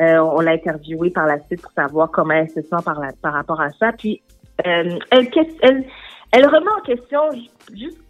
Euh, 0.00 0.18
on 0.18 0.40
l'a 0.40 0.52
interviewée 0.52 1.10
par 1.10 1.26
la 1.26 1.40
suite 1.46 1.62
pour 1.62 1.72
savoir 1.72 2.10
comment 2.10 2.34
elle 2.34 2.50
se 2.50 2.60
sent 2.60 2.76
par, 2.84 3.00
la, 3.00 3.12
par 3.20 3.32
rapport 3.32 3.60
à 3.60 3.70
ça. 3.72 3.92
Puis 3.92 4.22
euh, 4.66 4.98
elle, 5.10 5.28
elle, 5.62 5.84
elle 6.30 6.46
remet 6.46 6.70
en 6.78 6.82
question 6.82 7.20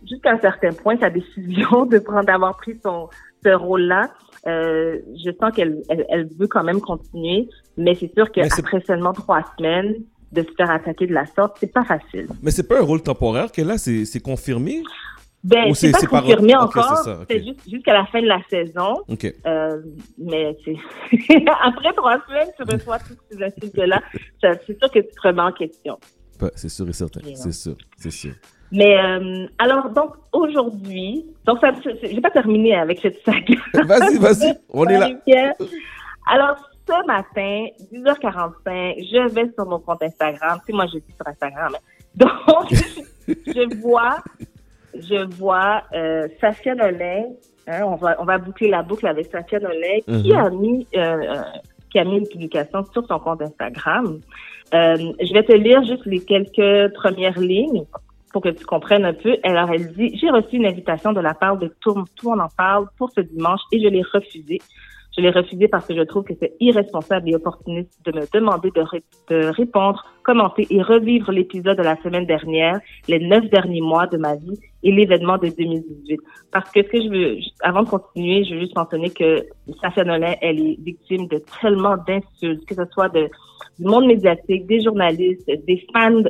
jusqu'à 0.04 0.32
un 0.32 0.40
certain 0.40 0.73
point 0.73 0.99
sa 0.99 1.08
décision 1.08 1.87
de 1.90 1.99
prendre 1.99 2.25
d'avoir 2.25 2.56
pris 2.56 2.78
son 2.82 3.08
ce 3.42 3.50
rôle-là. 3.50 4.11
Euh, 4.47 4.99
je 5.25 5.30
sens 5.38 5.52
qu'elle 5.54 5.83
elle, 5.88 6.07
elle, 6.09 6.28
veut 6.38 6.47
quand 6.47 6.62
même 6.62 6.80
continuer, 6.80 7.49
mais 7.76 7.95
c'est 7.95 8.12
sûr 8.14 8.30
qu'après 8.30 8.80
seulement 8.87 9.12
trois 9.12 9.42
semaines, 9.59 9.97
de 10.33 10.42
se 10.42 10.50
faire 10.57 10.71
attaquer 10.71 11.07
de 11.07 11.14
la 11.14 11.26
sorte, 11.26 11.57
c'est 11.61 11.73
pas 11.73 11.85
facile. 11.85 12.28
Mais 12.42 12.50
c'est 12.50 12.66
pas 12.66 12.78
un 12.78 12.85
rôle 12.85 13.02
temporaire 13.02 13.50
qu'elle 13.50 13.71
a, 13.71 13.78
c'est 13.78 14.21
confirmé? 14.21 14.83
Ben, 15.45 15.73
c'est 15.73 15.92
pas 15.92 16.21
confirmé 16.21 16.57
encore. 16.57 17.25
C'est 17.30 17.45
juste 17.45 17.61
jusqu'à 17.68 17.92
la 17.92 18.07
fin 18.07 18.21
de 18.21 18.26
la 18.26 18.40
saison. 18.50 18.97
Euh, 19.47 19.83
mais 20.18 20.57
après 21.62 21.92
trois 21.97 22.21
semaines, 22.26 22.49
tu 22.57 22.62
reçois 22.64 22.99
toutes 22.99 23.18
ces 23.30 23.42
insultes-là. 23.42 24.02
C'est 24.42 24.78
sûr 24.78 24.90
que 24.90 24.99
tu 24.99 25.14
te 25.14 25.28
remets 25.28 25.42
en 25.42 25.52
question. 25.52 25.99
c'est 26.54 26.68
sûr 26.68 26.88
et 26.88 26.92
certain. 26.92 27.21
C'est 27.35 27.52
sûr, 27.52 27.76
c'est 27.97 28.11
sûr. 28.11 28.33
Mais 28.70 28.98
euh, 28.98 29.46
alors 29.58 29.90
donc 29.90 30.14
aujourd'hui, 30.32 31.25
donc 31.46 31.58
ça, 31.60 31.72
je 31.84 32.14
vais 32.14 32.20
pas 32.20 32.30
terminer 32.30 32.76
avec 32.76 33.00
cette 33.00 33.22
saga. 33.25 33.54
vas-y, 33.87 34.18
vas-y, 34.18 34.54
on 34.70 34.84
est 34.87 34.98
là. 34.98 35.08
Alors 36.30 36.58
ce 36.87 37.06
matin, 37.06 37.66
10h45, 37.90 39.10
je 39.10 39.28
vais 39.32 39.50
sur 39.54 39.64
mon 39.64 39.78
compte 39.78 40.02
Instagram. 40.02 40.58
Tu 40.60 40.66
sais, 40.66 40.72
moi 40.75 40.84
je 40.87 40.98
suis 40.98 41.14
sur 41.16 41.26
Instagram. 41.26 41.72
Donc 42.14 42.72
je 43.28 43.80
vois 43.80 44.18
je 44.94 45.25
vois 45.37 45.82
euh, 45.94 46.28
Safia 46.40 46.75
Nolin, 46.75 47.26
hein, 47.66 47.82
on 47.84 47.96
va 47.96 48.16
on 48.20 48.25
va 48.25 48.38
boucler 48.38 48.68
la 48.68 48.82
boucle 48.82 49.06
avec 49.06 49.30
Safia 49.30 49.60
Nolin, 49.60 50.00
qui 50.06 50.32
mhm. 50.32 50.38
a 50.38 50.50
mis 50.50 50.87
euh, 50.96 51.00
euh, 51.00 51.42
qui 51.90 51.98
a 51.98 52.04
mis 52.04 52.18
une 52.18 52.28
publication 52.28 52.84
sur 52.92 53.06
son 53.06 53.18
compte 53.18 53.42
Instagram. 53.42 54.20
Euh, 54.75 54.96
je 55.20 55.32
vais 55.32 55.42
te 55.42 55.52
lire 55.52 55.82
juste 55.84 56.04
les 56.04 56.20
quelques 56.20 56.92
premières 56.94 57.38
lignes 57.38 57.84
pour 58.32 58.42
que 58.42 58.50
tu 58.50 58.64
comprennes 58.64 59.04
un 59.04 59.14
peu. 59.14 59.37
Alors 59.42 59.70
elle 59.70 59.92
dit 59.92 60.16
j'ai 60.18 60.30
reçu 60.30 60.56
une 60.56 60.66
invitation 60.66 61.12
de 61.12 61.20
la 61.20 61.35
part 61.35 61.56
de 61.56 61.75
tout, 61.80 62.04
tout 62.16 62.30
monde 62.30 62.40
en 62.40 62.49
parle 62.56 62.87
pour 62.97 63.11
ce 63.11 63.20
dimanche 63.20 63.61
et 63.73 63.80
je 63.80 63.88
l'ai 63.88 64.02
refusé. 64.02 64.61
Je 65.18 65.23
l'ai 65.23 65.30
refusé 65.30 65.66
parce 65.66 65.85
que 65.85 65.97
je 65.97 66.02
trouve 66.02 66.23
que 66.23 66.35
c'est 66.38 66.54
irresponsable 66.61 67.28
et 67.28 67.35
opportuniste 67.35 67.99
de 68.04 68.12
me 68.12 68.25
demander 68.32 68.70
de, 68.70 69.50
répondre, 69.50 70.06
commenter 70.23 70.64
et 70.70 70.80
revivre 70.80 71.32
l'épisode 71.32 71.76
de 71.76 71.82
la 71.82 71.97
semaine 72.02 72.25
dernière, 72.25 72.78
les 73.08 73.18
neuf 73.18 73.50
derniers 73.50 73.80
mois 73.80 74.06
de 74.06 74.16
ma 74.16 74.37
vie 74.37 74.56
et 74.85 74.92
l'événement 74.92 75.37
de 75.38 75.49
2018. 75.49 76.20
Parce 76.52 76.70
que 76.70 76.85
ce 76.85 76.88
que 76.88 77.02
je 77.02 77.08
veux, 77.08 77.38
avant 77.62 77.82
de 77.82 77.88
continuer, 77.88 78.44
je 78.44 78.54
veux 78.54 78.61
juste 78.61 78.76
mentionner 78.76 79.11
que 79.11 79.44
Safia 79.80 80.04
Nolin, 80.04 80.35
elle 80.40 80.61
est 80.61 80.78
victime 80.85 81.26
de 81.26 81.42
tellement 81.61 81.97
d'insultes, 82.06 82.64
que 82.64 82.76
ce 82.76 82.85
soit 82.92 83.08
du 83.08 83.28
monde 83.80 84.06
médiatique, 84.06 84.66
des 84.66 84.82
journalistes, 84.82 85.50
des 85.66 85.85
fans 85.92 86.23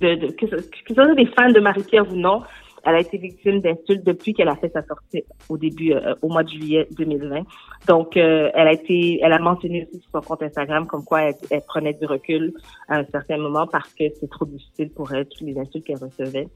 de, 0.00 0.14
de, 0.14 0.26
que, 0.28 0.46
ce, 0.46 0.56
que 0.56 0.76
ce 0.88 0.94
soit 0.94 1.14
des 1.14 1.26
fans 1.26 1.50
de 1.50 1.60
Marie-Pierre 1.60 2.10
ou 2.10 2.16
non, 2.16 2.42
elle 2.86 2.94
a 2.94 3.00
été 3.00 3.18
victime 3.18 3.60
d'insultes 3.60 4.06
depuis 4.06 4.32
qu'elle 4.32 4.48
a 4.48 4.54
fait 4.54 4.70
sa 4.72 4.84
sortie 4.84 5.24
au 5.48 5.58
début, 5.58 5.92
euh, 5.92 6.14
au 6.22 6.28
mois 6.28 6.44
de 6.44 6.50
juillet 6.50 6.86
2020. 6.96 7.42
Donc, 7.88 8.16
euh, 8.16 8.48
elle 8.54 8.68
a 8.68 8.72
été, 8.72 9.18
elle 9.22 9.32
a 9.32 9.40
mentionné 9.40 9.88
aussi 9.88 10.00
sur 10.00 10.10
son 10.12 10.20
compte 10.20 10.42
Instagram 10.44 10.86
comme 10.86 11.04
quoi 11.04 11.22
elle, 11.22 11.62
prenait 11.66 11.94
du 11.94 12.06
recul 12.06 12.54
à 12.88 12.98
un 12.98 13.04
certain 13.06 13.38
moment 13.38 13.66
parce 13.66 13.92
que 13.92 14.04
c'est 14.20 14.30
trop 14.30 14.44
difficile 14.44 14.90
pour 14.90 15.12
elle, 15.12 15.26
toutes 15.26 15.40
les 15.40 15.58
insultes 15.58 15.84
qu'elle 15.84 15.98
recevait. 15.98 16.48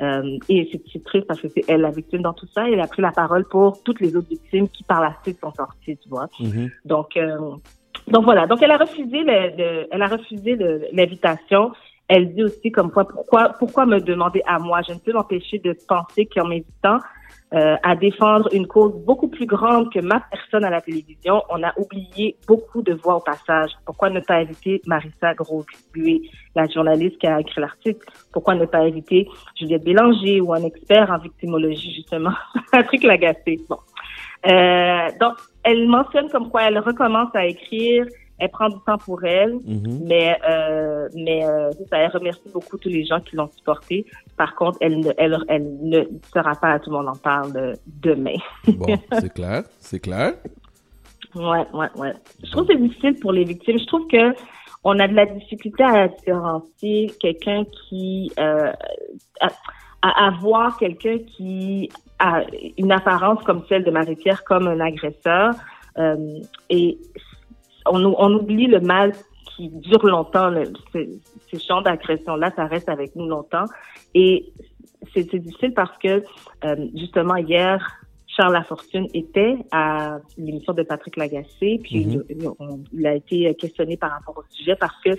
Euh, 0.00 0.38
et 0.48 0.70
c'est 0.92 1.02
triste 1.02 1.26
parce 1.26 1.40
que 1.40 1.48
c'est 1.48 1.64
elle 1.66 1.80
la 1.80 1.90
victime 1.90 2.22
dans 2.22 2.32
tout 2.32 2.46
ça. 2.46 2.70
Elle 2.70 2.80
a 2.80 2.86
pris 2.86 3.02
la 3.02 3.10
parole 3.10 3.44
pour 3.48 3.82
toutes 3.82 4.00
les 4.00 4.14
autres 4.14 4.28
victimes 4.28 4.68
qui 4.68 4.84
par 4.84 5.00
la 5.00 5.16
suite 5.24 5.40
sont 5.40 5.52
sorties, 5.52 5.96
tu 5.96 6.08
vois. 6.08 6.26
Mm-hmm. 6.38 6.70
Donc, 6.84 7.18
donc 8.06 8.24
voilà. 8.24 8.46
Donc 8.46 8.62
elle 8.62 8.70
a 8.70 8.76
refusé 8.76 9.24
le, 9.24 9.88
elle 9.90 10.02
a 10.02 10.06
refusé 10.06 10.56
l'invitation 10.92 11.72
elle 12.12 12.34
dit 12.34 12.44
aussi 12.44 12.70
comme 12.70 12.90
quoi, 12.90 13.08
pourquoi, 13.08 13.54
pourquoi 13.58 13.86
me 13.86 13.98
demander 13.98 14.42
à 14.46 14.58
moi? 14.58 14.82
Je 14.86 14.92
ne 14.92 14.98
peux 14.98 15.12
m'empêcher 15.12 15.58
de 15.58 15.74
penser 15.88 16.26
qu'en 16.26 16.46
m'évitant 16.46 16.98
euh, 17.54 17.76
à 17.82 17.96
défendre 17.96 18.50
une 18.52 18.66
cause 18.66 18.92
beaucoup 19.06 19.28
plus 19.28 19.46
grande 19.46 19.90
que 19.90 19.98
ma 20.00 20.20
personne 20.20 20.62
à 20.64 20.68
la 20.68 20.82
télévision, 20.82 21.42
on 21.48 21.62
a 21.62 21.72
oublié 21.78 22.36
beaucoup 22.46 22.82
de 22.82 22.92
voix 22.92 23.16
au 23.16 23.20
passage. 23.20 23.70
Pourquoi 23.86 24.10
ne 24.10 24.20
pas 24.20 24.34
inviter 24.34 24.82
Marissa 24.86 25.32
gros 25.32 25.64
la 26.54 26.66
journaliste 26.66 27.16
qui 27.18 27.26
a 27.26 27.40
écrit 27.40 27.62
l'article? 27.62 28.06
Pourquoi 28.30 28.56
ne 28.56 28.66
pas 28.66 28.80
inviter 28.80 29.26
Juliette 29.58 29.84
Bélanger 29.84 30.42
ou 30.42 30.52
un 30.52 30.64
expert 30.64 31.10
en 31.10 31.18
victimologie, 31.18 31.94
justement? 31.94 32.34
Patrick 32.72 33.04
Lagacé. 33.04 33.58
Bon. 33.70 33.78
Euh, 34.50 35.08
donc, 35.18 35.36
elle 35.62 35.88
mentionne 35.88 36.28
comme 36.28 36.50
quoi 36.50 36.64
elle 36.64 36.78
recommence 36.78 37.34
à 37.34 37.46
écrire 37.46 38.04
elle 38.42 38.50
prend 38.50 38.68
du 38.68 38.80
temps 38.84 38.98
pour 38.98 39.22
elle, 39.24 39.54
mhm. 39.64 40.00
mais 40.04 40.36
euh, 40.48 41.08
mais 41.14 41.46
euh, 41.46 41.70
ça, 41.88 41.98
elle 41.98 42.10
remercie 42.10 42.50
beaucoup 42.52 42.76
tous 42.76 42.88
les 42.88 43.04
gens 43.04 43.20
qui 43.20 43.36
l'ont 43.36 43.48
supportée. 43.56 44.04
Par 44.36 44.56
contre, 44.56 44.78
elle 44.80 44.98
ne, 44.98 45.12
elle, 45.16 45.38
elle 45.48 45.78
ne 45.80 46.02
sera 46.34 46.56
pas 46.56 46.72
à 46.72 46.78
tout 46.80 46.90
le 46.90 46.96
monde 46.96 47.08
en 47.08 47.16
parle 47.16 47.76
demain. 47.86 48.34
bon, 48.66 48.98
c'est 49.20 49.32
clair, 49.32 49.62
c'est 49.78 50.00
clair. 50.00 50.34
Ouais, 51.36 51.64
ouais, 51.72 51.86
ouais. 51.96 52.12
Je 52.42 52.50
trouve 52.50 52.66
que 52.66 52.72
c'est 52.72 52.82
difficile 52.82 53.14
pour 53.20 53.30
les 53.30 53.44
victimes. 53.44 53.78
Je 53.78 53.86
trouve 53.86 54.08
que 54.08 54.34
on 54.82 54.98
a 54.98 55.06
de 55.06 55.14
la 55.14 55.26
difficulté 55.26 55.84
à 55.84 56.08
différencier 56.08 57.12
quelqu'un 57.20 57.62
qui 57.88 58.32
euh, 58.40 58.72
à, 59.40 60.26
à, 60.26 60.30
voir 60.40 60.76
quelqu'un 60.78 61.18
qui 61.18 61.90
a 62.18 62.42
une 62.76 62.90
apparence 62.90 63.40
comme 63.44 63.62
celle 63.68 63.84
de 63.84 63.92
Marie-Pierre 63.92 64.42
comme 64.42 64.66
un 64.66 64.80
agresseur. 64.80 65.54
Euh, 65.98 66.40
et 66.70 66.98
on, 67.86 68.04
on 68.04 68.34
oublie 68.34 68.66
le 68.66 68.80
mal 68.80 69.12
qui 69.56 69.68
dure 69.68 70.04
longtemps. 70.06 70.52
ces, 70.92 71.08
ces 71.50 71.58
champs 71.58 71.82
d'agression-là, 71.82 72.52
ça 72.56 72.66
reste 72.66 72.88
avec 72.88 73.14
nous 73.16 73.26
longtemps. 73.26 73.64
Et 74.14 74.52
c'est 75.14 75.24
difficile 75.24 75.74
parce 75.74 75.96
que, 75.98 76.22
euh, 76.64 76.76
justement, 76.94 77.36
hier, 77.36 78.02
Charles 78.26 78.54
Lafortune 78.54 79.08
était 79.12 79.58
à 79.72 80.18
l'émission 80.38 80.72
de 80.72 80.82
Patrick 80.82 81.16
Lagacé, 81.16 81.80
puis 81.82 82.06
mm-hmm. 82.06 82.84
il, 82.92 83.06
a 83.06 83.14
été 83.14 83.54
questionné 83.54 83.96
par 83.96 84.10
rapport 84.12 84.38
au 84.38 84.44
sujet 84.50 84.74
parce 84.76 84.98
que 85.04 85.10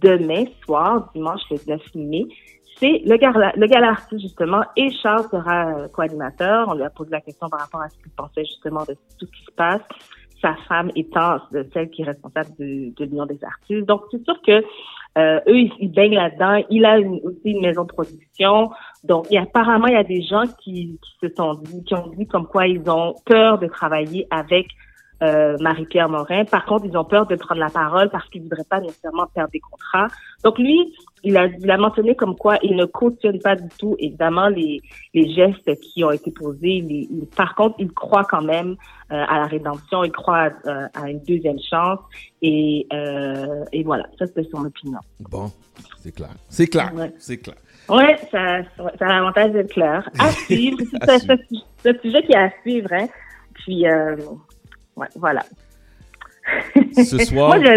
demain 0.00 0.44
soir, 0.64 1.10
dimanche 1.14 1.42
le 1.50 1.58
9 1.66 1.94
mai, 1.94 2.24
c'est 2.78 3.02
le 3.06 3.16
gala, 3.16 3.52
le 3.56 3.66
gala 3.68 3.90
artiste 3.90 4.20
justement 4.20 4.62
et 4.76 4.90
Charles 5.02 5.26
sera 5.30 5.88
co-animateur. 5.88 6.68
On 6.68 6.74
lui 6.74 6.82
a 6.82 6.90
posé 6.90 7.10
la 7.10 7.20
question 7.20 7.48
par 7.48 7.60
rapport 7.60 7.80
à 7.80 7.88
ce 7.88 7.96
qu'il 7.96 8.10
pensait 8.10 8.44
justement 8.44 8.84
de 8.84 8.94
tout 9.18 9.26
ce 9.26 9.30
qui 9.30 9.44
se 9.44 9.52
passe 9.52 9.80
sa 10.40 10.54
femme 10.68 10.90
étant 10.94 11.38
celle 11.72 11.90
qui 11.90 12.02
est 12.02 12.06
responsable 12.06 12.50
de, 12.58 12.94
de 12.94 13.04
l'Union 13.04 13.26
des 13.26 13.42
artistes. 13.44 13.86
Donc, 13.86 14.02
c'est 14.10 14.22
sûr 14.24 14.40
que 14.46 14.62
euh, 15.18 15.40
eux, 15.48 15.58
ils, 15.80 15.90
baignent 15.92 16.14
là-dedans. 16.14 16.62
Il 16.70 16.84
a 16.84 16.98
aussi 16.98 17.50
une 17.50 17.62
maison 17.62 17.84
de 17.84 17.88
production. 17.88 18.70
Donc, 19.04 19.30
a, 19.30 19.38
apparemment, 19.38 19.86
il 19.86 19.94
y 19.94 19.96
a 19.96 20.04
des 20.04 20.22
gens 20.22 20.44
qui, 20.62 20.98
qui 21.02 21.12
se 21.22 21.34
sont 21.34 21.54
dit, 21.54 21.84
qui 21.84 21.94
ont 21.94 22.08
dit 22.08 22.26
comme 22.26 22.46
quoi 22.46 22.66
ils 22.66 22.88
ont 22.90 23.14
peur 23.24 23.58
de 23.58 23.66
travailler 23.66 24.26
avec 24.30 24.66
euh, 25.22 25.56
Marie-Pierre 25.60 26.08
Morin. 26.08 26.44
Par 26.44 26.64
contre, 26.66 26.86
ils 26.86 26.96
ont 26.96 27.04
peur 27.04 27.26
de 27.26 27.36
prendre 27.36 27.60
la 27.60 27.70
parole 27.70 28.10
parce 28.10 28.28
qu'ils 28.28 28.42
voudraient 28.42 28.64
pas 28.68 28.80
nécessairement 28.80 29.26
perdre 29.34 29.50
des 29.50 29.60
contrats. 29.60 30.08
Donc 30.44 30.58
lui, 30.58 30.94
il 31.24 31.36
a, 31.36 31.46
il 31.46 31.70
a 31.70 31.76
mentionné 31.76 32.14
comme 32.14 32.36
quoi 32.36 32.58
il 32.62 32.76
ne 32.76 32.84
cautionne 32.84 33.38
pas 33.40 33.56
du 33.56 33.68
tout, 33.78 33.96
évidemment, 33.98 34.48
les, 34.48 34.82
les 35.14 35.32
gestes 35.32 35.74
qui 35.80 36.04
ont 36.04 36.10
été 36.10 36.30
posés. 36.30 37.08
par 37.34 37.54
contre, 37.54 37.76
il 37.78 37.92
croit 37.92 38.24
quand 38.24 38.42
même 38.42 38.76
euh, 39.12 39.24
à 39.28 39.38
la 39.38 39.46
rédemption, 39.46 40.04
il 40.04 40.12
croit 40.12 40.50
euh, 40.66 40.86
à 40.94 41.10
une 41.10 41.20
deuxième 41.20 41.58
chance. 41.58 42.00
Et, 42.42 42.86
et 43.72 43.82
voilà, 43.82 44.06
ça 44.18 44.26
c'est 44.34 44.48
son 44.50 44.64
opinion. 44.64 44.98
Bon, 45.30 45.50
c'est 45.98 46.14
clair. 46.14 46.30
C'est 46.48 46.66
clair. 46.66 46.92
C'est 47.18 47.38
clair. 47.38 47.56
Ouais, 47.88 48.18
ça, 48.30 48.62
ça 48.98 49.06
a 49.06 49.08
l'avantage 49.08 49.52
d'être 49.52 49.72
clair. 49.72 50.08
À 50.18 50.30
suivre. 50.30 50.78
c'est 51.06 51.90
un 51.90 52.00
sujet 52.00 52.22
qui 52.22 52.32
est 52.32 52.36
à 52.36 52.50
suivre. 52.62 52.92
Hein. 52.92 53.06
Puis, 53.54 53.86
Ouais, 54.96 55.08
voilà. 55.16 55.42
Ce 56.94 57.18
soir. 57.24 57.58
Moi, 57.58 57.74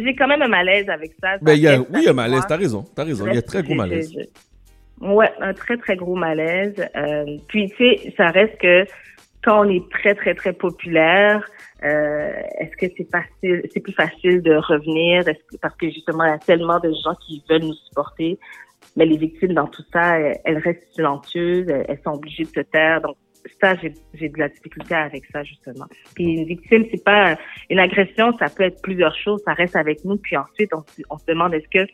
j'ai 0.00 0.14
quand 0.14 0.28
même 0.28 0.42
un 0.42 0.48
malaise 0.48 0.88
avec 0.88 1.12
ça. 1.20 1.38
Ben, 1.40 1.54
y 1.54 1.66
a, 1.66 1.80
oui, 1.80 2.08
un 2.08 2.12
malaise, 2.12 2.44
t'as 2.48 2.56
raison, 2.56 2.84
t'as 2.94 3.04
raison. 3.04 3.26
Il 3.26 3.34
y 3.34 3.38
a 3.38 3.42
très 3.42 3.62
gros 3.62 3.74
malaise. 3.74 4.12
Ouais, 5.00 5.30
un 5.40 5.54
très, 5.54 5.76
très 5.76 5.96
gros 5.96 6.16
malaise. 6.16 6.74
Euh, 6.96 7.38
puis, 7.46 7.70
tu 7.70 7.76
sais, 7.76 8.14
ça 8.16 8.30
reste 8.30 8.58
que 8.58 8.84
quand 9.44 9.64
on 9.64 9.70
est 9.70 9.88
très, 9.90 10.14
très, 10.14 10.34
très 10.34 10.52
populaire, 10.52 11.48
euh, 11.84 12.32
est-ce 12.58 12.76
que 12.76 12.92
c'est 12.96 13.08
facile, 13.08 13.62
c'est 13.72 13.80
plus 13.80 13.92
facile 13.92 14.42
de 14.42 14.56
revenir? 14.56 15.24
Parce 15.62 15.76
que 15.76 15.88
justement, 15.88 16.24
il 16.24 16.30
y 16.30 16.34
a 16.34 16.38
tellement 16.38 16.80
de 16.80 16.90
gens 17.04 17.14
qui 17.24 17.42
veulent 17.48 17.62
nous 17.62 17.74
supporter. 17.74 18.38
Mais 18.96 19.06
les 19.06 19.16
victimes 19.16 19.54
dans 19.54 19.68
tout 19.68 19.84
ça, 19.92 20.18
elles 20.18 20.58
restent 20.58 20.92
silencieuses, 20.92 21.68
elles 21.68 22.00
sont 22.04 22.14
obligées 22.14 22.44
de 22.44 22.48
se 22.48 22.60
taire. 22.60 23.00
Donc, 23.00 23.16
ça, 23.60 23.74
j'ai 24.14 24.28
de 24.28 24.38
la 24.38 24.48
difficulté 24.48 24.94
avec 24.94 25.24
ça, 25.32 25.42
justement. 25.44 25.86
Puis 26.14 26.24
une 26.24 26.44
victime, 26.44 26.84
c'est 26.90 27.04
pas 27.04 27.38
une 27.70 27.78
agression, 27.78 28.36
ça 28.38 28.46
peut 28.48 28.64
être 28.64 28.80
plusieurs 28.82 29.16
choses, 29.16 29.42
ça 29.44 29.52
reste 29.52 29.76
avec 29.76 30.04
nous, 30.04 30.16
puis 30.16 30.36
ensuite, 30.36 30.70
on, 30.74 30.84
on 31.10 31.18
se 31.18 31.24
demande 31.26 31.54
est-ce 31.54 31.68
que 31.68 31.90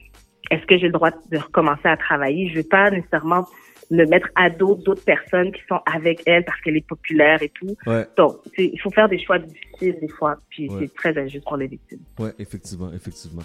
est-ce 0.50 0.66
que 0.66 0.76
j'ai 0.76 0.86
le 0.86 0.92
droit 0.92 1.10
de 1.10 1.38
recommencer 1.38 1.88
à 1.88 1.96
travailler? 1.96 2.50
Je 2.50 2.56
veux 2.56 2.68
pas 2.68 2.90
nécessairement 2.90 3.46
le 3.90 4.06
mettre 4.06 4.28
à 4.34 4.50
dos 4.50 4.76
d'autres 4.76 5.04
personnes 5.04 5.52
qui 5.52 5.60
sont 5.68 5.80
avec 5.86 6.22
elle 6.26 6.44
parce 6.44 6.60
qu'elle 6.60 6.76
est 6.76 6.86
populaire 6.86 7.42
et 7.42 7.50
tout. 7.50 7.76
Donc, 8.16 8.38
il 8.58 8.78
faut 8.80 8.90
faire 8.90 9.08
des 9.08 9.22
choix 9.22 9.38
difficiles 9.38 9.98
des 10.00 10.08
fois, 10.08 10.36
puis 10.50 10.70
c'est 10.78 10.94
très 10.94 11.16
injuste 11.18 11.44
pour 11.44 11.56
les 11.56 11.66
victimes. 11.66 12.00
Oui, 12.18 12.30
effectivement, 12.38 12.90
effectivement. 12.94 13.42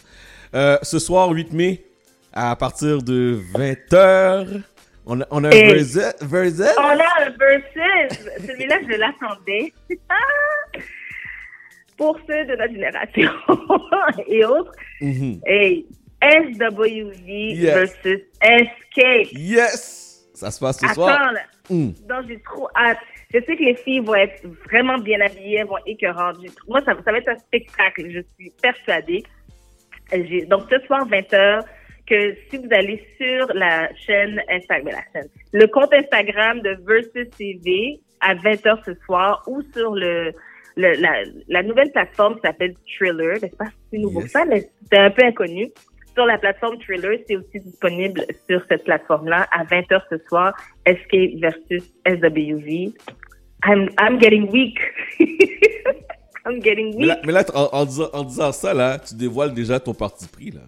Euh, 0.54 0.78
ce 0.82 1.00
soir, 1.00 1.30
8 1.30 1.54
mai, 1.54 1.84
à 2.32 2.56
partir 2.56 3.02
de 3.02 3.40
20h, 3.54 4.62
on 5.10 5.22
a, 5.22 5.26
on 5.32 5.44
a 5.44 5.48
un 5.48 5.50
versus, 5.50 6.16
versus? 6.22 6.70
On 6.78 6.84
a 6.84 6.94
un 6.94 7.30
versus. 7.38 8.20
Celui-là, 8.46 8.78
je 8.88 8.96
l'attendais. 8.96 9.74
Pour 11.98 12.18
ceux 12.28 12.46
de 12.46 12.56
notre 12.56 12.72
génération 12.72 13.32
et 14.28 14.46
autres. 14.46 14.72
Mm 15.02 15.40
Hey, 15.46 15.86
SWV 16.22 17.56
versus 17.62 18.22
Escape. 18.42 19.32
Yes! 19.34 20.30
Ça 20.34 20.52
se 20.52 20.60
passe 20.60 20.80
ce 20.80 20.88
soir. 20.94 21.10
Attends, 21.10 21.32
là. 21.32 21.42
Mm. 21.70 21.90
Donc, 22.08 22.28
j'ai 22.28 22.40
trop 22.42 22.70
hâte. 22.76 23.00
Je 23.34 23.40
sais 23.40 23.56
que 23.58 23.64
les 23.64 23.76
filles 23.76 24.00
vont 24.00 24.16
être 24.16 24.48
vraiment 24.66 24.98
bien 24.98 25.20
habillées, 25.22 25.58
elles 25.58 25.68
vont 25.68 25.78
écœurantes. 25.86 26.38
Moi, 26.68 26.82
ça, 26.86 26.96
ça 27.04 27.12
va 27.12 27.18
être 27.18 27.30
un 27.30 27.38
spectacle, 27.38 28.10
je 28.10 28.22
suis 28.38 28.52
persuadée. 28.62 29.24
Donc, 30.48 30.64
ce 30.72 30.80
soir, 30.86 31.08
20h, 31.08 31.64
que 32.10 32.36
si 32.50 32.58
vous 32.58 32.68
allez 32.72 33.02
sur 33.18 33.54
la 33.54 33.94
chaîne 33.96 34.42
Instagram, 34.50 34.96
la 34.96 35.22
chaîne, 35.22 35.30
le 35.54 35.68
compte 35.68 35.94
Instagram 35.94 36.62
de 36.62 36.78
Versus 36.86 37.30
TV 37.38 38.00
à 38.20 38.36
20h 38.36 38.84
ce 38.86 38.94
soir 39.06 39.44
ou 39.48 39.62
sur 39.74 39.94
le, 39.94 40.34
le 40.76 40.94
la, 40.94 41.24
la, 41.48 41.64
nouvelle 41.64 41.92
plateforme 41.92 42.36
qui 42.36 42.42
s'appelle 42.42 42.74
Thriller. 42.98 43.36
Je 43.36 43.42
sais 43.42 43.56
pas 43.58 43.66
si 43.66 43.76
c'est 43.92 43.98
nouveau 44.00 44.22
ça, 44.28 44.46
mais 44.46 44.70
c'est 44.92 44.98
un 44.98 45.12
peu 45.12 45.24
inconnu. 45.24 45.70
Sur 46.16 46.26
la 46.26 46.38
plateforme 46.38 46.80
Thriller, 46.80 47.20
c'est 47.28 47.36
aussi 47.36 47.60
disponible 47.60 48.26
sur 48.50 48.62
cette 48.68 48.84
plateforme-là 48.84 49.48
à 49.52 49.64
20h 49.64 50.02
ce 50.10 50.18
soir. 50.28 50.54
Escape 50.86 51.40
versus 51.40 51.94
SWV. 52.06 52.94
I'm, 53.66 53.90
I'm 54.00 54.20
getting 54.20 54.50
weak. 54.52 54.80
I'm 56.46 56.62
getting 56.62 56.96
weak. 56.98 57.20
Mais 57.26 57.32
là, 57.32 57.46
en, 57.54 57.70
en, 57.72 57.86
disant, 57.86 58.10
en 58.14 58.24
disant 58.24 58.52
ça, 58.52 58.74
là, 58.74 58.98
tu 58.98 59.16
dévoiles 59.16 59.54
déjà 59.54 59.80
ton 59.80 59.94
parti 59.94 60.28
pris, 60.28 60.52
là. 60.52 60.62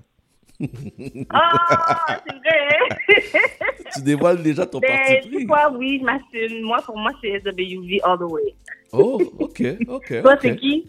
Ah, 1.29 2.21
c'est 2.27 2.35
vrai. 2.35 3.43
tu 3.93 4.01
dévoiles 4.01 4.41
déjà 4.41 4.65
ton 4.65 4.79
ben, 4.79 4.89
parti 4.89 5.29
pris. 5.29 5.45
Quoi, 5.45 5.71
oui, 5.77 5.99
je 5.99 6.05
m'assume. 6.05 6.61
Moi, 6.63 6.79
pour 6.85 6.97
moi, 6.97 7.11
c'est 7.21 7.39
SWV 7.39 7.99
all 8.03 8.17
the 8.17 8.31
way. 8.31 8.55
Oh, 8.91 9.21
ok, 9.39 9.63
ok. 9.87 10.21
Toi, 10.21 10.37
c'est 10.41 10.55
qui? 10.57 10.87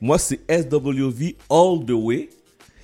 Moi, 0.00 0.18
c'est 0.18 0.40
SWV 0.48 1.36
all 1.50 1.84
the 1.84 1.90
way. 1.90 2.28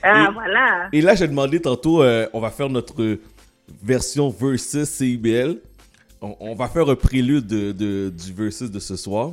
Ah, 0.02 0.30
voilà. 0.32 0.88
Et 0.92 1.00
là, 1.00 1.14
j'ai 1.14 1.26
demandé 1.26 1.60
tantôt, 1.60 2.02
euh, 2.02 2.28
on 2.32 2.40
va 2.40 2.50
faire 2.50 2.68
notre 2.68 3.18
version 3.82 4.28
versus 4.30 4.88
CIBL. 4.88 5.58
On, 6.20 6.54
va 6.54 6.68
faire 6.68 6.88
un 6.88 6.96
prélude 6.96 7.46
de, 7.46 8.10
du 8.10 8.32
versus 8.32 8.70
de 8.70 8.78
ce 8.78 8.96
soir. 8.96 9.32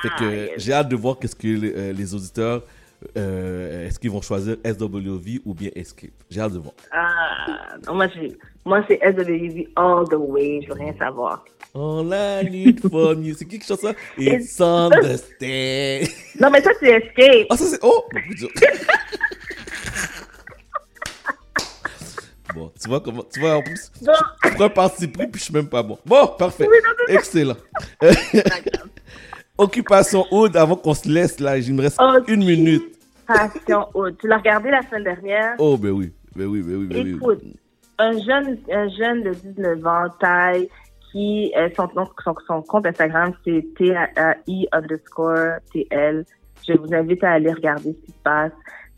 Fait 0.00 0.08
que 0.18 0.48
ah, 0.48 0.54
j'ai 0.56 0.72
hâte 0.72 0.88
de 0.88 0.96
voir 0.96 1.18
qu'est-ce 1.18 1.36
que 1.36 1.46
les, 1.46 1.72
euh, 1.74 1.92
les 1.92 2.14
auditeurs 2.14 2.62
euh, 3.16 3.86
est-ce 3.86 3.98
qu'ils 3.98 4.10
vont 4.10 4.20
choisir 4.20 4.56
SWV 4.64 5.40
ou 5.44 5.54
bien 5.54 5.70
Escape? 5.74 6.10
J'ai 6.30 6.40
hâte 6.40 6.52
de 6.52 6.58
voir. 6.58 6.74
Ah, 6.92 7.76
non, 7.86 7.94
moi, 7.94 8.06
moi 8.64 8.84
c'est 8.88 9.00
SWV 9.02 9.68
all 9.76 10.04
the 10.08 10.16
way. 10.16 10.60
Je 10.62 10.68
veux 10.68 10.74
rien 10.74 10.94
savoir. 10.98 11.44
All 11.74 12.12
I 12.12 12.48
need 12.50 12.80
from 12.80 13.22
you. 13.22 13.34
C'est 13.34 13.46
qui 13.46 13.58
qui 13.58 13.66
chante 13.66 13.80
ça? 13.80 13.92
It's 14.18 14.60
understand. 14.60 16.08
Non, 16.40 16.50
mais 16.50 16.62
ça, 16.62 16.70
c'est 16.80 16.90
Escape. 16.90 17.46
Ah, 17.50 17.56
ça, 17.56 17.64
c'est. 17.64 17.78
Oh 17.82 18.04
Bon, 22.54 22.72
tu 22.80 22.88
vois 22.88 23.00
comment. 23.00 23.22
Tu 23.32 23.38
vois, 23.40 23.56
en 23.56 23.62
plus. 23.62 23.92
Tu 23.94 24.04
prends 24.54 24.64
un 24.64 24.68
parti 24.68 25.06
pris, 25.06 25.26
puis 25.28 25.38
je 25.38 25.44
suis 25.44 25.54
même 25.54 25.68
pas 25.68 25.82
bon. 25.82 25.98
Bon, 26.04 26.26
parfait. 26.38 26.68
Excellent. 27.08 27.56
Occupation 29.60 30.24
Aude, 30.30 30.56
avant 30.56 30.76
qu'on 30.76 30.94
se 30.94 31.08
laisse 31.08 31.38
là, 31.38 31.58
il 31.58 31.74
me 31.74 31.82
reste 31.82 32.00
une 32.28 32.44
minute. 32.44 32.82
Occupation 33.28 33.86
Aude. 33.94 34.16
Tu 34.18 34.26
l'as 34.26 34.38
regardé 34.38 34.70
la 34.70 34.82
semaine 34.82 35.04
dernière? 35.04 35.54
Oh, 35.58 35.76
ben 35.76 35.90
oui. 35.90 36.12
Ben 36.34 36.46
oui, 36.46 36.62
ben 36.62 36.76
oui, 36.76 36.86
ben 36.86 37.14
Écoute, 37.14 37.42
un 37.98 38.12
jeune, 38.12 38.58
un 38.72 38.88
jeune 38.88 39.22
de 39.22 39.34
19 39.34 39.86
ans, 39.86 40.08
taille, 40.18 40.68
qui, 41.12 41.52
euh, 41.56 41.68
son, 41.76 41.88
son, 42.24 42.34
son, 42.46 42.62
compte 42.62 42.86
Instagram, 42.86 43.32
c'est 43.44 43.66
T-A-I 43.76 44.68
underscore 44.72 45.58
T-L. 45.72 46.24
Je 46.66 46.72
vous 46.74 46.94
invite 46.94 47.22
à 47.24 47.32
aller 47.32 47.52
regarder 47.52 47.92
ce 47.92 48.06
qui 48.06 48.12
se 48.12 48.22
passe. 48.22 48.52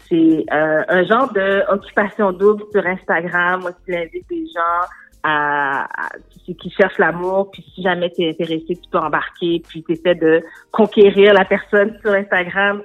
C'est 0.09 0.45
euh, 0.53 0.83
un 0.89 1.05
genre 1.05 1.33
de 1.33 1.63
occupation 1.73 2.33
double 2.33 2.65
sur 2.71 2.87
Instagram. 2.87 3.63
Moi, 3.63 3.71
il 3.89 3.95
invite 3.95 4.29
des 4.29 4.45
gens 4.47 4.87
à, 5.23 5.89
qui 6.47 6.71
cherchent 6.71 6.99
l'amour, 6.99 7.51
puis 7.51 7.65
si 7.75 7.83
jamais 7.83 8.11
tu 8.11 8.23
es 8.23 8.31
intéressé, 8.31 8.65
tu 8.69 8.91
peux 8.91 8.99
embarquer, 8.99 9.63
puis 9.69 9.83
tu 9.85 9.93
essaies 9.93 10.15
de 10.15 10.43
conquérir 10.71 11.35
la 11.35 11.45
personne 11.45 11.97
sur 12.01 12.13
Instagram. 12.13 12.83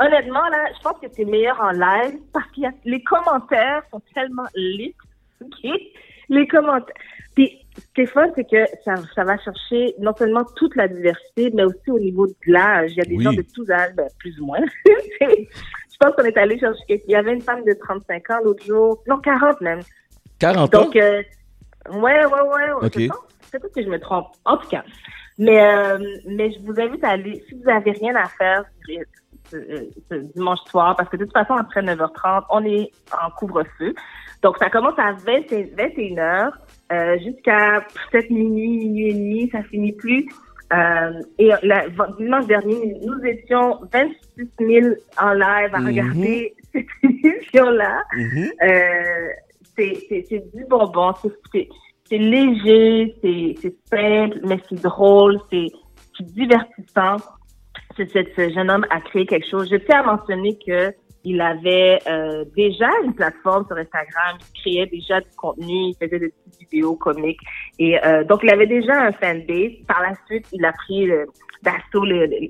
honnêtement, 0.00 0.48
là, 0.50 0.66
je 0.76 0.82
pense 0.82 0.98
que 1.00 1.06
c'est 1.10 1.24
meilleur 1.24 1.60
en 1.60 1.72
live 1.72 2.18
parce 2.32 2.46
que 2.52 2.60
les 2.84 3.02
commentaires 3.02 3.82
sont 3.90 4.00
tellement 4.14 4.46
lit. 4.54 4.94
Les 6.30 6.46
commentaires. 6.46 6.94
Puis, 7.34 7.64
ce 7.74 7.86
qui 7.94 8.00
est 8.02 8.06
fun, 8.06 8.26
c'est 8.34 8.44
que 8.44 8.66
ça, 8.84 8.96
ça 9.14 9.24
va 9.24 9.38
chercher 9.38 9.94
non 9.98 10.12
seulement 10.14 10.44
toute 10.56 10.76
la 10.76 10.88
diversité, 10.88 11.50
mais 11.54 11.62
aussi 11.62 11.90
au 11.90 11.98
niveau 11.98 12.26
de 12.26 12.34
l'âge. 12.46 12.90
Il 12.90 12.98
y 12.98 13.00
a 13.00 13.04
des 13.04 13.18
gens 13.18 13.32
de 13.32 13.44
tous 13.54 13.70
âges, 13.70 13.94
ben, 13.94 14.08
plus 14.18 14.38
ou 14.40 14.44
moins. 14.44 14.60
je 15.20 15.96
pense 16.00 16.14
qu'on 16.16 16.24
est 16.24 16.36
allé 16.36 16.58
chercher. 16.58 16.82
Il 16.88 17.10
y 17.10 17.14
avait 17.14 17.32
une 17.32 17.40
femme 17.40 17.64
de 17.64 17.72
35 17.72 18.30
ans 18.30 18.38
l'autre 18.44 18.64
jour. 18.64 19.02
Non, 19.06 19.18
40 19.20 19.60
même. 19.60 19.80
40 20.38 20.74
ans? 20.74 20.82
Donc, 20.82 20.96
euh, 20.96 21.22
ouais, 21.92 22.24
ouais, 22.26 22.40
ouais. 22.40 22.86
Okay. 22.86 23.08
Peut-être 23.50 23.74
que 23.74 23.82
je 23.82 23.88
me 23.88 23.98
trompe. 23.98 24.28
En 24.44 24.56
tout 24.56 24.68
cas. 24.68 24.84
Mais, 25.38 25.62
euh, 25.62 25.98
mais 26.26 26.52
je 26.52 26.58
vous 26.60 26.78
invite 26.80 27.02
à 27.04 27.10
aller, 27.10 27.42
si 27.48 27.54
vous 27.54 27.70
avez 27.70 27.92
rien 27.92 28.14
à 28.16 28.26
faire 28.26 28.64
ce, 29.50 30.14
dimanche 30.34 30.58
soir, 30.66 30.96
parce 30.96 31.08
que 31.08 31.16
de 31.16 31.24
toute 31.24 31.32
façon, 31.32 31.54
après 31.54 31.80
9h30, 31.80 32.44
on 32.50 32.64
est 32.64 32.90
en 33.12 33.30
couvre-feu. 33.30 33.94
Donc, 34.42 34.58
ça 34.58 34.68
commence 34.68 34.98
à 34.98 35.12
20, 35.12 35.48
21h 35.76 36.52
euh, 36.92 37.18
jusqu'à 37.18 37.84
peut-être 38.10 38.30
minuit, 38.30 38.78
minuit 38.78 39.10
et 39.10 39.14
demi, 39.14 39.50
ça 39.50 39.62
finit 39.62 39.92
plus. 39.92 40.26
Euh, 40.72 41.12
et 41.38 41.50
la, 41.62 41.86
dimanche 42.18 42.46
dernier, 42.46 42.96
nous 43.02 43.24
étions 43.24 43.80
26 43.92 44.50
000 44.60 44.94
en 45.18 45.32
live 45.32 45.74
à 45.74 45.78
mhm. 45.78 45.86
regarder 45.86 46.54
cette 46.72 46.86
émission-là. 47.02 48.02
Mhm. 48.14 48.50
euh, 48.62 49.28
c'est 49.78 50.54
du 50.54 50.64
bonbon, 50.68 51.12
c'est 51.52 52.18
léger, 52.18 53.14
c'est 53.22 53.74
simple, 53.88 54.40
mais 54.44 54.58
c'est 54.68 54.82
drôle, 54.82 55.38
c'est 55.50 55.68
divertissant. 56.20 57.16
Ce 57.96 58.50
jeune 58.54 58.70
homme 58.70 58.86
a 58.90 59.00
créé 59.00 59.26
quelque 59.26 59.48
chose. 59.48 59.68
Je 59.70 59.76
tiens 59.76 60.00
à 60.00 60.16
mentionner 60.16 60.58
que 60.58 60.92
il 61.30 61.40
avait 61.40 61.98
euh, 62.06 62.44
déjà 62.56 62.88
une 63.04 63.14
plateforme 63.14 63.66
sur 63.66 63.76
Instagram, 63.76 64.38
il 64.54 64.60
créait 64.60 64.86
déjà 64.86 65.20
du 65.20 65.30
contenu, 65.36 65.90
il 65.90 65.96
faisait 66.00 66.18
des 66.18 66.28
petites 66.28 66.60
vidéos 66.60 66.96
comiques. 66.96 67.40
Et 67.78 68.04
euh, 68.04 68.24
donc, 68.24 68.40
il 68.42 68.50
avait 68.50 68.66
déjà 68.66 68.94
un 68.94 69.12
fanbase. 69.12 69.72
Par 69.86 70.02
la 70.02 70.12
suite, 70.26 70.46
il 70.52 70.64
a 70.64 70.72
pris 70.72 71.08
d'assaut 71.62 72.04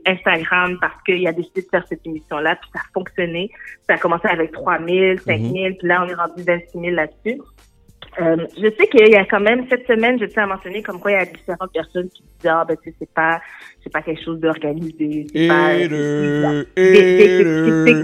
Instagram 0.07 0.77
parce 0.81 1.03
qu'il 1.05 1.27
a 1.27 1.33
décidé 1.33 1.63
de 1.63 1.69
faire 1.69 1.87
cette 1.89 2.07
émission-là, 2.07 2.57
puis 2.57 2.71
ça 2.75 2.81
a 2.81 2.93
fonctionné. 2.93 3.51
Ça 3.89 3.95
a 3.95 3.99
commencé 3.99 4.29
avec 4.29 4.53
3 4.53 4.79
000, 4.79 5.19
5 5.19 5.41
000, 5.41 5.53
puis 5.53 5.89
là, 5.89 6.05
on 6.05 6.09
est 6.09 6.15
rendu 6.15 6.43
26 6.43 6.79
000 6.79 6.85
là-dessus. 6.95 7.41
Euh, 8.21 8.37
je 8.57 8.69
sais 8.77 8.87
qu'il 8.89 9.09
y 9.09 9.17
a 9.17 9.25
quand 9.25 9.41
même 9.41 9.67
cette 9.69 9.87
semaine, 9.87 10.19
je 10.19 10.25
tiens 10.27 10.45
à 10.45 10.47
mentionner 10.47 10.83
comme 10.83 11.01
quoi 11.01 11.13
il 11.13 11.15
y 11.15 11.19
a 11.19 11.25
différentes 11.25 11.73
personnes 11.73 12.09
qui 12.09 12.23
disent 12.23 12.51
ah 12.51 12.65
ben 12.67 12.77
tu 12.83 12.91
sais 12.91 12.97
c'est 12.99 13.11
pas 13.11 13.41
c'est 13.83 13.93
pas 13.93 14.03
quelque 14.03 14.25
chose 14.25 14.41
d'organisé, 14.41 15.27
c'est 15.33 15.47
pas 15.49 15.77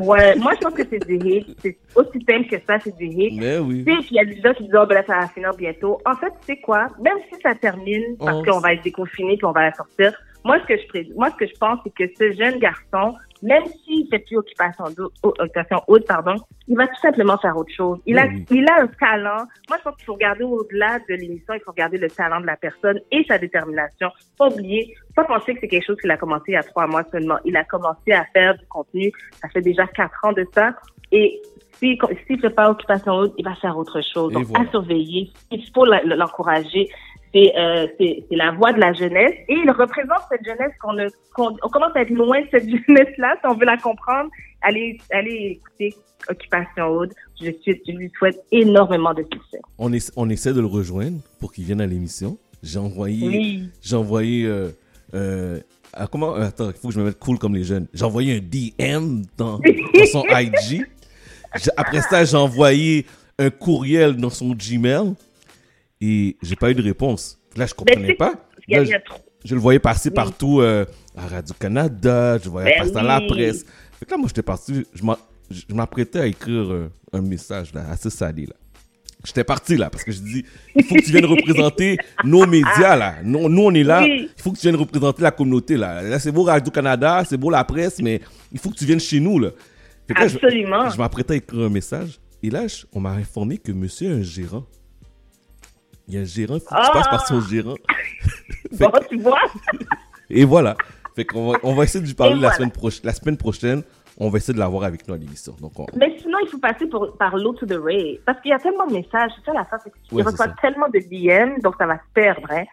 ouais. 0.04 0.36
Moi 0.36 0.52
je 0.54 0.60
pense 0.60 0.74
que 0.74 0.82
c'est 0.88 1.04
des 1.06 1.16
hits, 1.16 1.56
c'est 1.58 1.76
aussi 1.96 2.24
simple 2.28 2.48
que 2.48 2.56
ça, 2.66 2.78
c'est 2.78 2.96
des 2.96 3.06
hits. 3.06 3.38
Mais 3.40 3.58
oui. 3.58 3.84
Tu 3.84 3.92
sais, 3.92 3.98
il 4.10 4.16
y 4.16 4.20
a 4.20 4.24
des 4.24 4.40
gens 4.40 4.54
qui 4.54 4.64
disent 4.64 4.76
oh 4.80 4.86
ben 4.86 4.94
là 4.94 5.04
ça 5.06 5.18
va 5.18 5.28
finir 5.28 5.52
bientôt. 5.54 6.00
En 6.06 6.14
fait, 6.14 6.30
tu 6.40 6.46
sais 6.46 6.56
quoi, 6.58 6.86
même 7.00 7.18
si 7.32 7.40
ça 7.42 7.54
termine 7.54 8.16
parce 8.18 8.44
qu'on 8.46 8.60
va 8.60 8.74
être 8.74 8.84
déconfiné 8.84 9.36
puis 9.36 9.46
on 9.46 9.52
va 9.52 9.62
la 9.62 9.72
sortir, 9.74 10.12
moi 10.44 10.58
ce 10.60 10.66
que 10.66 10.76
je 10.76 11.12
moi 11.14 11.30
ce 11.30 11.36
que 11.36 11.46
je 11.46 11.58
pense 11.58 11.78
c'est 11.84 11.94
que 11.94 12.04
ce 12.16 12.32
jeune 12.32 12.58
garçon 12.58 13.14
même 13.44 13.64
s'il 13.84 14.08
fait 14.08 14.20
plus 14.20 14.38
occupation, 14.38 14.84
occupation 15.22 15.82
haute, 15.86 16.06
pardon, 16.06 16.34
il 16.66 16.76
va 16.76 16.86
tout 16.86 17.00
simplement 17.02 17.36
faire 17.36 17.54
autre 17.56 17.72
chose. 17.72 17.98
Il 18.06 18.18
a, 18.18 18.26
il 18.50 18.66
a 18.66 18.80
un 18.80 18.86
talent. 18.86 19.44
Moi, 19.68 19.76
je 19.78 19.82
pense 19.82 19.96
qu'il 19.96 20.06
faut 20.06 20.14
regarder 20.14 20.44
au-delà 20.44 20.98
de 21.00 21.14
l'émission, 21.14 21.52
il 21.52 21.60
faut 21.60 21.72
regarder 21.72 21.98
le 21.98 22.08
talent 22.08 22.40
de 22.40 22.46
la 22.46 22.56
personne 22.56 22.98
et 23.12 23.22
sa 23.28 23.36
détermination. 23.36 24.08
Pas 24.38 24.48
oublier, 24.48 24.94
pas 25.14 25.24
penser 25.24 25.52
que 25.54 25.60
c'est 25.60 25.68
quelque 25.68 25.84
chose 25.84 26.00
qu'il 26.00 26.10
a 26.10 26.16
commencé 26.16 26.44
il 26.48 26.54
y 26.54 26.56
a 26.56 26.62
trois 26.62 26.86
mois 26.86 27.04
seulement. 27.12 27.36
Il 27.44 27.54
a 27.56 27.64
commencé 27.64 28.12
à 28.12 28.24
faire 28.32 28.56
du 28.56 28.66
contenu, 28.66 29.12
ça 29.42 29.48
fait 29.50 29.60
déjà 29.60 29.86
quatre 29.88 30.18
ans 30.24 30.32
de 30.32 30.46
ça. 30.54 30.74
Et 31.12 31.42
s'il 31.78 31.98
ne 32.00 32.40
fait 32.40 32.50
pas 32.50 32.70
occupation 32.70 33.12
haute, 33.12 33.34
il 33.36 33.44
va 33.44 33.54
faire 33.56 33.76
autre 33.76 34.00
chose. 34.00 34.32
Donc, 34.32 34.46
à 34.54 34.64
surveiller. 34.70 35.30
Il 35.50 35.62
faut 35.74 35.84
l'encourager 35.84 36.88
euh, 37.34 37.86
c'est 37.98 38.24
la 38.30 38.52
voix 38.52 38.72
de 38.72 38.80
la 38.80 38.92
jeunesse 38.92 39.34
et 39.48 39.54
il 39.54 39.70
représente 39.70 40.20
cette 40.30 40.44
jeunesse 40.44 40.72
qu'on 40.80 40.96
on 41.62 41.68
commence 41.68 41.94
à 41.96 42.02
être 42.02 42.10
loin 42.10 42.40
de 42.40 42.46
cette 42.50 42.68
jeunesse-là 42.88 43.36
si 43.40 43.46
on 43.46 43.54
veut 43.54 43.66
la 43.66 43.76
comprendre. 43.76 44.30
Allez, 44.62 44.98
allez 45.10 45.60
écouter 45.60 45.94
Occupation 46.28 46.86
Aude. 46.86 47.12
Je, 47.40 47.50
suis, 47.60 47.82
je 47.86 47.92
lui 47.92 48.10
souhaite 48.16 48.40
énormément 48.52 49.12
de 49.12 49.22
succès. 49.22 49.58
On, 49.78 49.92
est, 49.92 50.12
on 50.16 50.30
essaie 50.30 50.52
de 50.52 50.60
le 50.60 50.66
rejoindre 50.66 51.18
pour 51.40 51.52
qu'il 51.52 51.64
vienne 51.64 51.80
à 51.80 51.86
l'émission. 51.86 52.38
J'ai 52.62 52.78
envoyé, 52.78 53.62
j'ai 53.82 53.96
envoyé, 53.96 54.46
euh, 54.46 54.70
euh, 55.12 55.60
comment, 56.10 56.34
attends, 56.34 56.70
il 56.70 56.76
faut 56.76 56.88
que 56.88 56.94
je 56.94 57.00
me 57.00 57.04
mette 57.04 57.18
cool 57.18 57.38
comme 57.38 57.54
les 57.54 57.64
jeunes. 57.64 57.86
J'ai 57.92 58.04
envoyé 58.04 58.36
un 58.36 58.40
DM 58.40 59.22
dans, 59.36 59.58
dans 59.58 60.06
son 60.10 60.24
IG. 60.30 60.86
Après 61.76 62.00
ça, 62.00 62.24
j'ai 62.24 62.36
envoyé 62.36 63.04
un 63.38 63.50
courriel 63.50 64.16
dans 64.16 64.30
son 64.30 64.54
Gmail 64.54 65.14
et 66.00 66.36
j'ai 66.42 66.56
pas 66.56 66.70
eu 66.70 66.74
de 66.74 66.82
réponse. 66.82 67.40
Là, 67.56 67.66
je 67.66 67.74
comprenais 67.74 68.14
pas. 68.14 68.34
je, 68.68 69.54
le 69.54 69.60
voyais 69.60 69.78
passer 69.78 70.10
partout 70.10 70.60
euh, 70.60 70.84
à 71.16 71.26
Radio-Canada, 71.26 72.38
je 72.38 72.44
le 72.44 72.50
voyais 72.50 72.74
ben 72.78 72.86
passer 72.86 72.96
à 72.96 73.02
la 73.02 73.20
presse. 73.20 73.64
Fait 73.98 74.06
que 74.06 74.10
là, 74.10 74.16
moi, 74.16 74.28
j'étais 74.28 74.42
parti, 74.42 74.84
je 74.94 75.74
m'apprêtais 75.74 76.20
à 76.20 76.26
écrire 76.26 76.72
euh, 76.72 76.90
un 77.12 77.20
message 77.22 77.72
là, 77.72 77.84
assez 77.90 78.10
salé. 78.10 78.46
Là. 78.46 78.54
J'étais 79.24 79.44
parti 79.44 79.76
là 79.76 79.88
parce 79.88 80.04
que 80.04 80.12
je 80.12 80.20
dis 80.20 80.44
il 80.74 80.84
faut 80.84 80.94
que 80.96 81.02
tu 81.02 81.10
viennes 81.10 81.24
représenter 81.24 81.96
nos 82.24 82.46
médias 82.46 82.94
là. 82.94 83.14
Nous, 83.24 83.48
nous 83.48 83.62
on 83.62 83.72
est 83.72 83.82
là. 83.82 84.04
Il 84.06 84.28
faut 84.36 84.52
que 84.52 84.58
tu 84.58 84.62
viennes 84.62 84.76
représenter 84.76 85.22
la 85.22 85.30
communauté 85.30 85.76
là. 85.78 86.02
Là 86.02 86.18
c'est 86.18 86.30
beau 86.30 86.42
Radio 86.42 86.70
Canada, 86.70 87.22
c'est 87.26 87.38
beau 87.38 87.48
la 87.48 87.64
presse, 87.64 88.00
mais 88.02 88.20
il 88.52 88.58
faut 88.58 88.68
que 88.68 88.76
tu 88.76 88.84
viennes 88.84 89.00
chez 89.00 89.20
nous 89.20 89.38
là. 89.38 89.50
Absolument. 90.14 90.90
je, 90.90 90.98
m'apprêtais 90.98 91.32
à 91.32 91.36
écrire 91.36 91.62
un 91.62 91.70
message 91.70 92.20
et 92.42 92.50
là 92.50 92.66
on 92.92 93.00
m'a 93.00 93.12
informé 93.12 93.56
que 93.56 93.72
Monsieur 93.72 94.10
est 94.10 94.14
un 94.20 94.22
gérant. 94.22 94.66
Il 96.08 96.14
y 96.14 96.18
a 96.18 96.20
un 96.20 96.24
gérant, 96.24 96.58
faut 96.58 96.74
que 96.74 96.86
tu 96.86 96.92
passes 96.92 97.08
par 97.08 97.26
son 97.26 97.38
ah! 97.38 97.50
gérant. 97.50 97.74
bon, 98.72 98.90
tu 99.08 99.18
vois. 99.18 99.40
Et 100.30 100.44
voilà. 100.44 100.76
Fait 101.14 101.24
qu'on 101.24 101.52
va, 101.52 101.58
on 101.62 101.74
va 101.74 101.84
essayer 101.84 102.00
de 102.00 102.06
lui 102.06 102.14
parler 102.14 102.40
la, 102.40 102.52
semaine 102.52 102.72
la 103.04 103.12
semaine 103.12 103.36
prochaine. 103.36 103.82
On 104.16 104.28
va 104.28 104.38
essayer 104.38 104.54
de 104.54 104.58
l'avoir 104.58 104.84
avec 104.84 105.08
nous 105.08 105.14
à 105.14 105.16
l'émission. 105.16 105.56
Donc 105.60 105.72
Mais 105.96 106.16
sinon, 106.20 106.38
il 106.42 106.48
faut 106.48 106.58
passer 106.58 106.86
pour, 106.86 107.16
par 107.16 107.36
l'eau 107.36 107.52
to 107.52 107.66
the 107.66 107.78
ray. 107.80 108.20
Parce 108.24 108.40
qu'il 108.40 108.50
y 108.50 108.54
a 108.54 108.58
tellement 108.58 108.86
de 108.86 108.92
messages. 108.92 109.32
C'est 109.36 109.44
ça 109.46 109.52
la 109.52 109.64
face. 109.64 109.82
Il 110.12 110.22
reçoit 110.22 110.48
tellement 110.60 110.88
de 110.88 110.98
DM, 110.98 111.60
donc 111.62 111.74
ça 111.78 111.86
va 111.86 111.96
se 111.96 112.12
perdre. 112.14 112.48
Hein. 112.50 112.64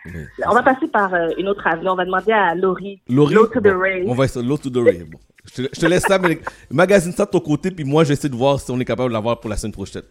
on 0.47 0.53
va 0.53 0.61
passer 0.61 0.87
par 0.87 1.13
euh, 1.13 1.29
une 1.37 1.47
autre 1.47 1.65
avenue. 1.65 1.89
On 1.89 1.95
va 1.95 2.05
demander 2.05 2.31
à 2.31 2.53
Laurie. 2.53 3.01
Laurie 3.09 3.35
l'eau 3.35 3.47
to 3.47 3.59
the 3.59 3.73
ray. 3.73 4.03
On 4.07 4.13
va 4.13 4.25
essayer 4.25 4.45
l'eau 4.45 4.57
to 4.57 4.69
the 4.69 4.77
ray. 4.77 5.03
Bon. 5.03 5.17
Je, 5.45 5.63
te, 5.63 5.69
je 5.73 5.79
te 5.79 5.85
laisse 5.87 6.03
ça, 6.03 6.19
mais 6.19 6.39
magazine 6.69 7.11
ça 7.11 7.25
de 7.25 7.31
ton 7.31 7.39
côté, 7.39 7.71
puis 7.71 7.83
moi, 7.83 8.03
j'essaie 8.03 8.29
de 8.29 8.35
voir 8.35 8.59
si 8.59 8.69
on 8.69 8.79
est 8.79 8.85
capable 8.85 9.09
de 9.09 9.13
l'avoir 9.13 9.39
pour 9.39 9.49
la 9.49 9.57
semaine 9.57 9.73
prochaine. 9.73 10.03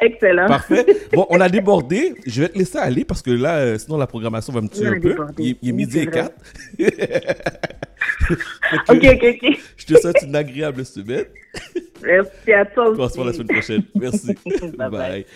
Excellent. 0.00 0.46
Parfait. 0.46 0.86
Bon, 1.12 1.26
on 1.30 1.40
a 1.40 1.48
débordé. 1.48 2.14
Je 2.26 2.42
vais 2.42 2.48
te 2.48 2.58
laisser 2.58 2.78
aller 2.78 3.04
parce 3.04 3.22
que 3.22 3.30
là, 3.30 3.56
euh, 3.56 3.78
sinon 3.78 3.96
la 3.96 4.06
programmation 4.06 4.52
va 4.52 4.60
me 4.60 4.68
tuer 4.68 4.86
un 4.86 5.00
peu. 5.00 5.16
Il, 5.38 5.56
est 5.62 5.72
midi 5.72 6.00
et 6.00 6.06
quatre. 6.06 6.34
ok, 8.88 8.88
ok, 8.88 9.36
ok. 9.42 9.58
Je 9.76 9.86
te 9.86 10.00
souhaite 10.00 10.22
une 10.22 10.36
agréable 10.36 10.84
semaine. 10.84 11.24
Merci 12.02 12.52
à 12.52 12.64
toi 12.66 12.88
aussi. 12.88 13.00
On 13.00 13.08
se 13.08 13.14
voit 13.14 13.26
la 13.26 13.32
semaine 13.32 13.48
prochaine. 13.48 13.82
Merci. 13.94 14.34
bye. 14.76 14.90
bye. 14.90 15.26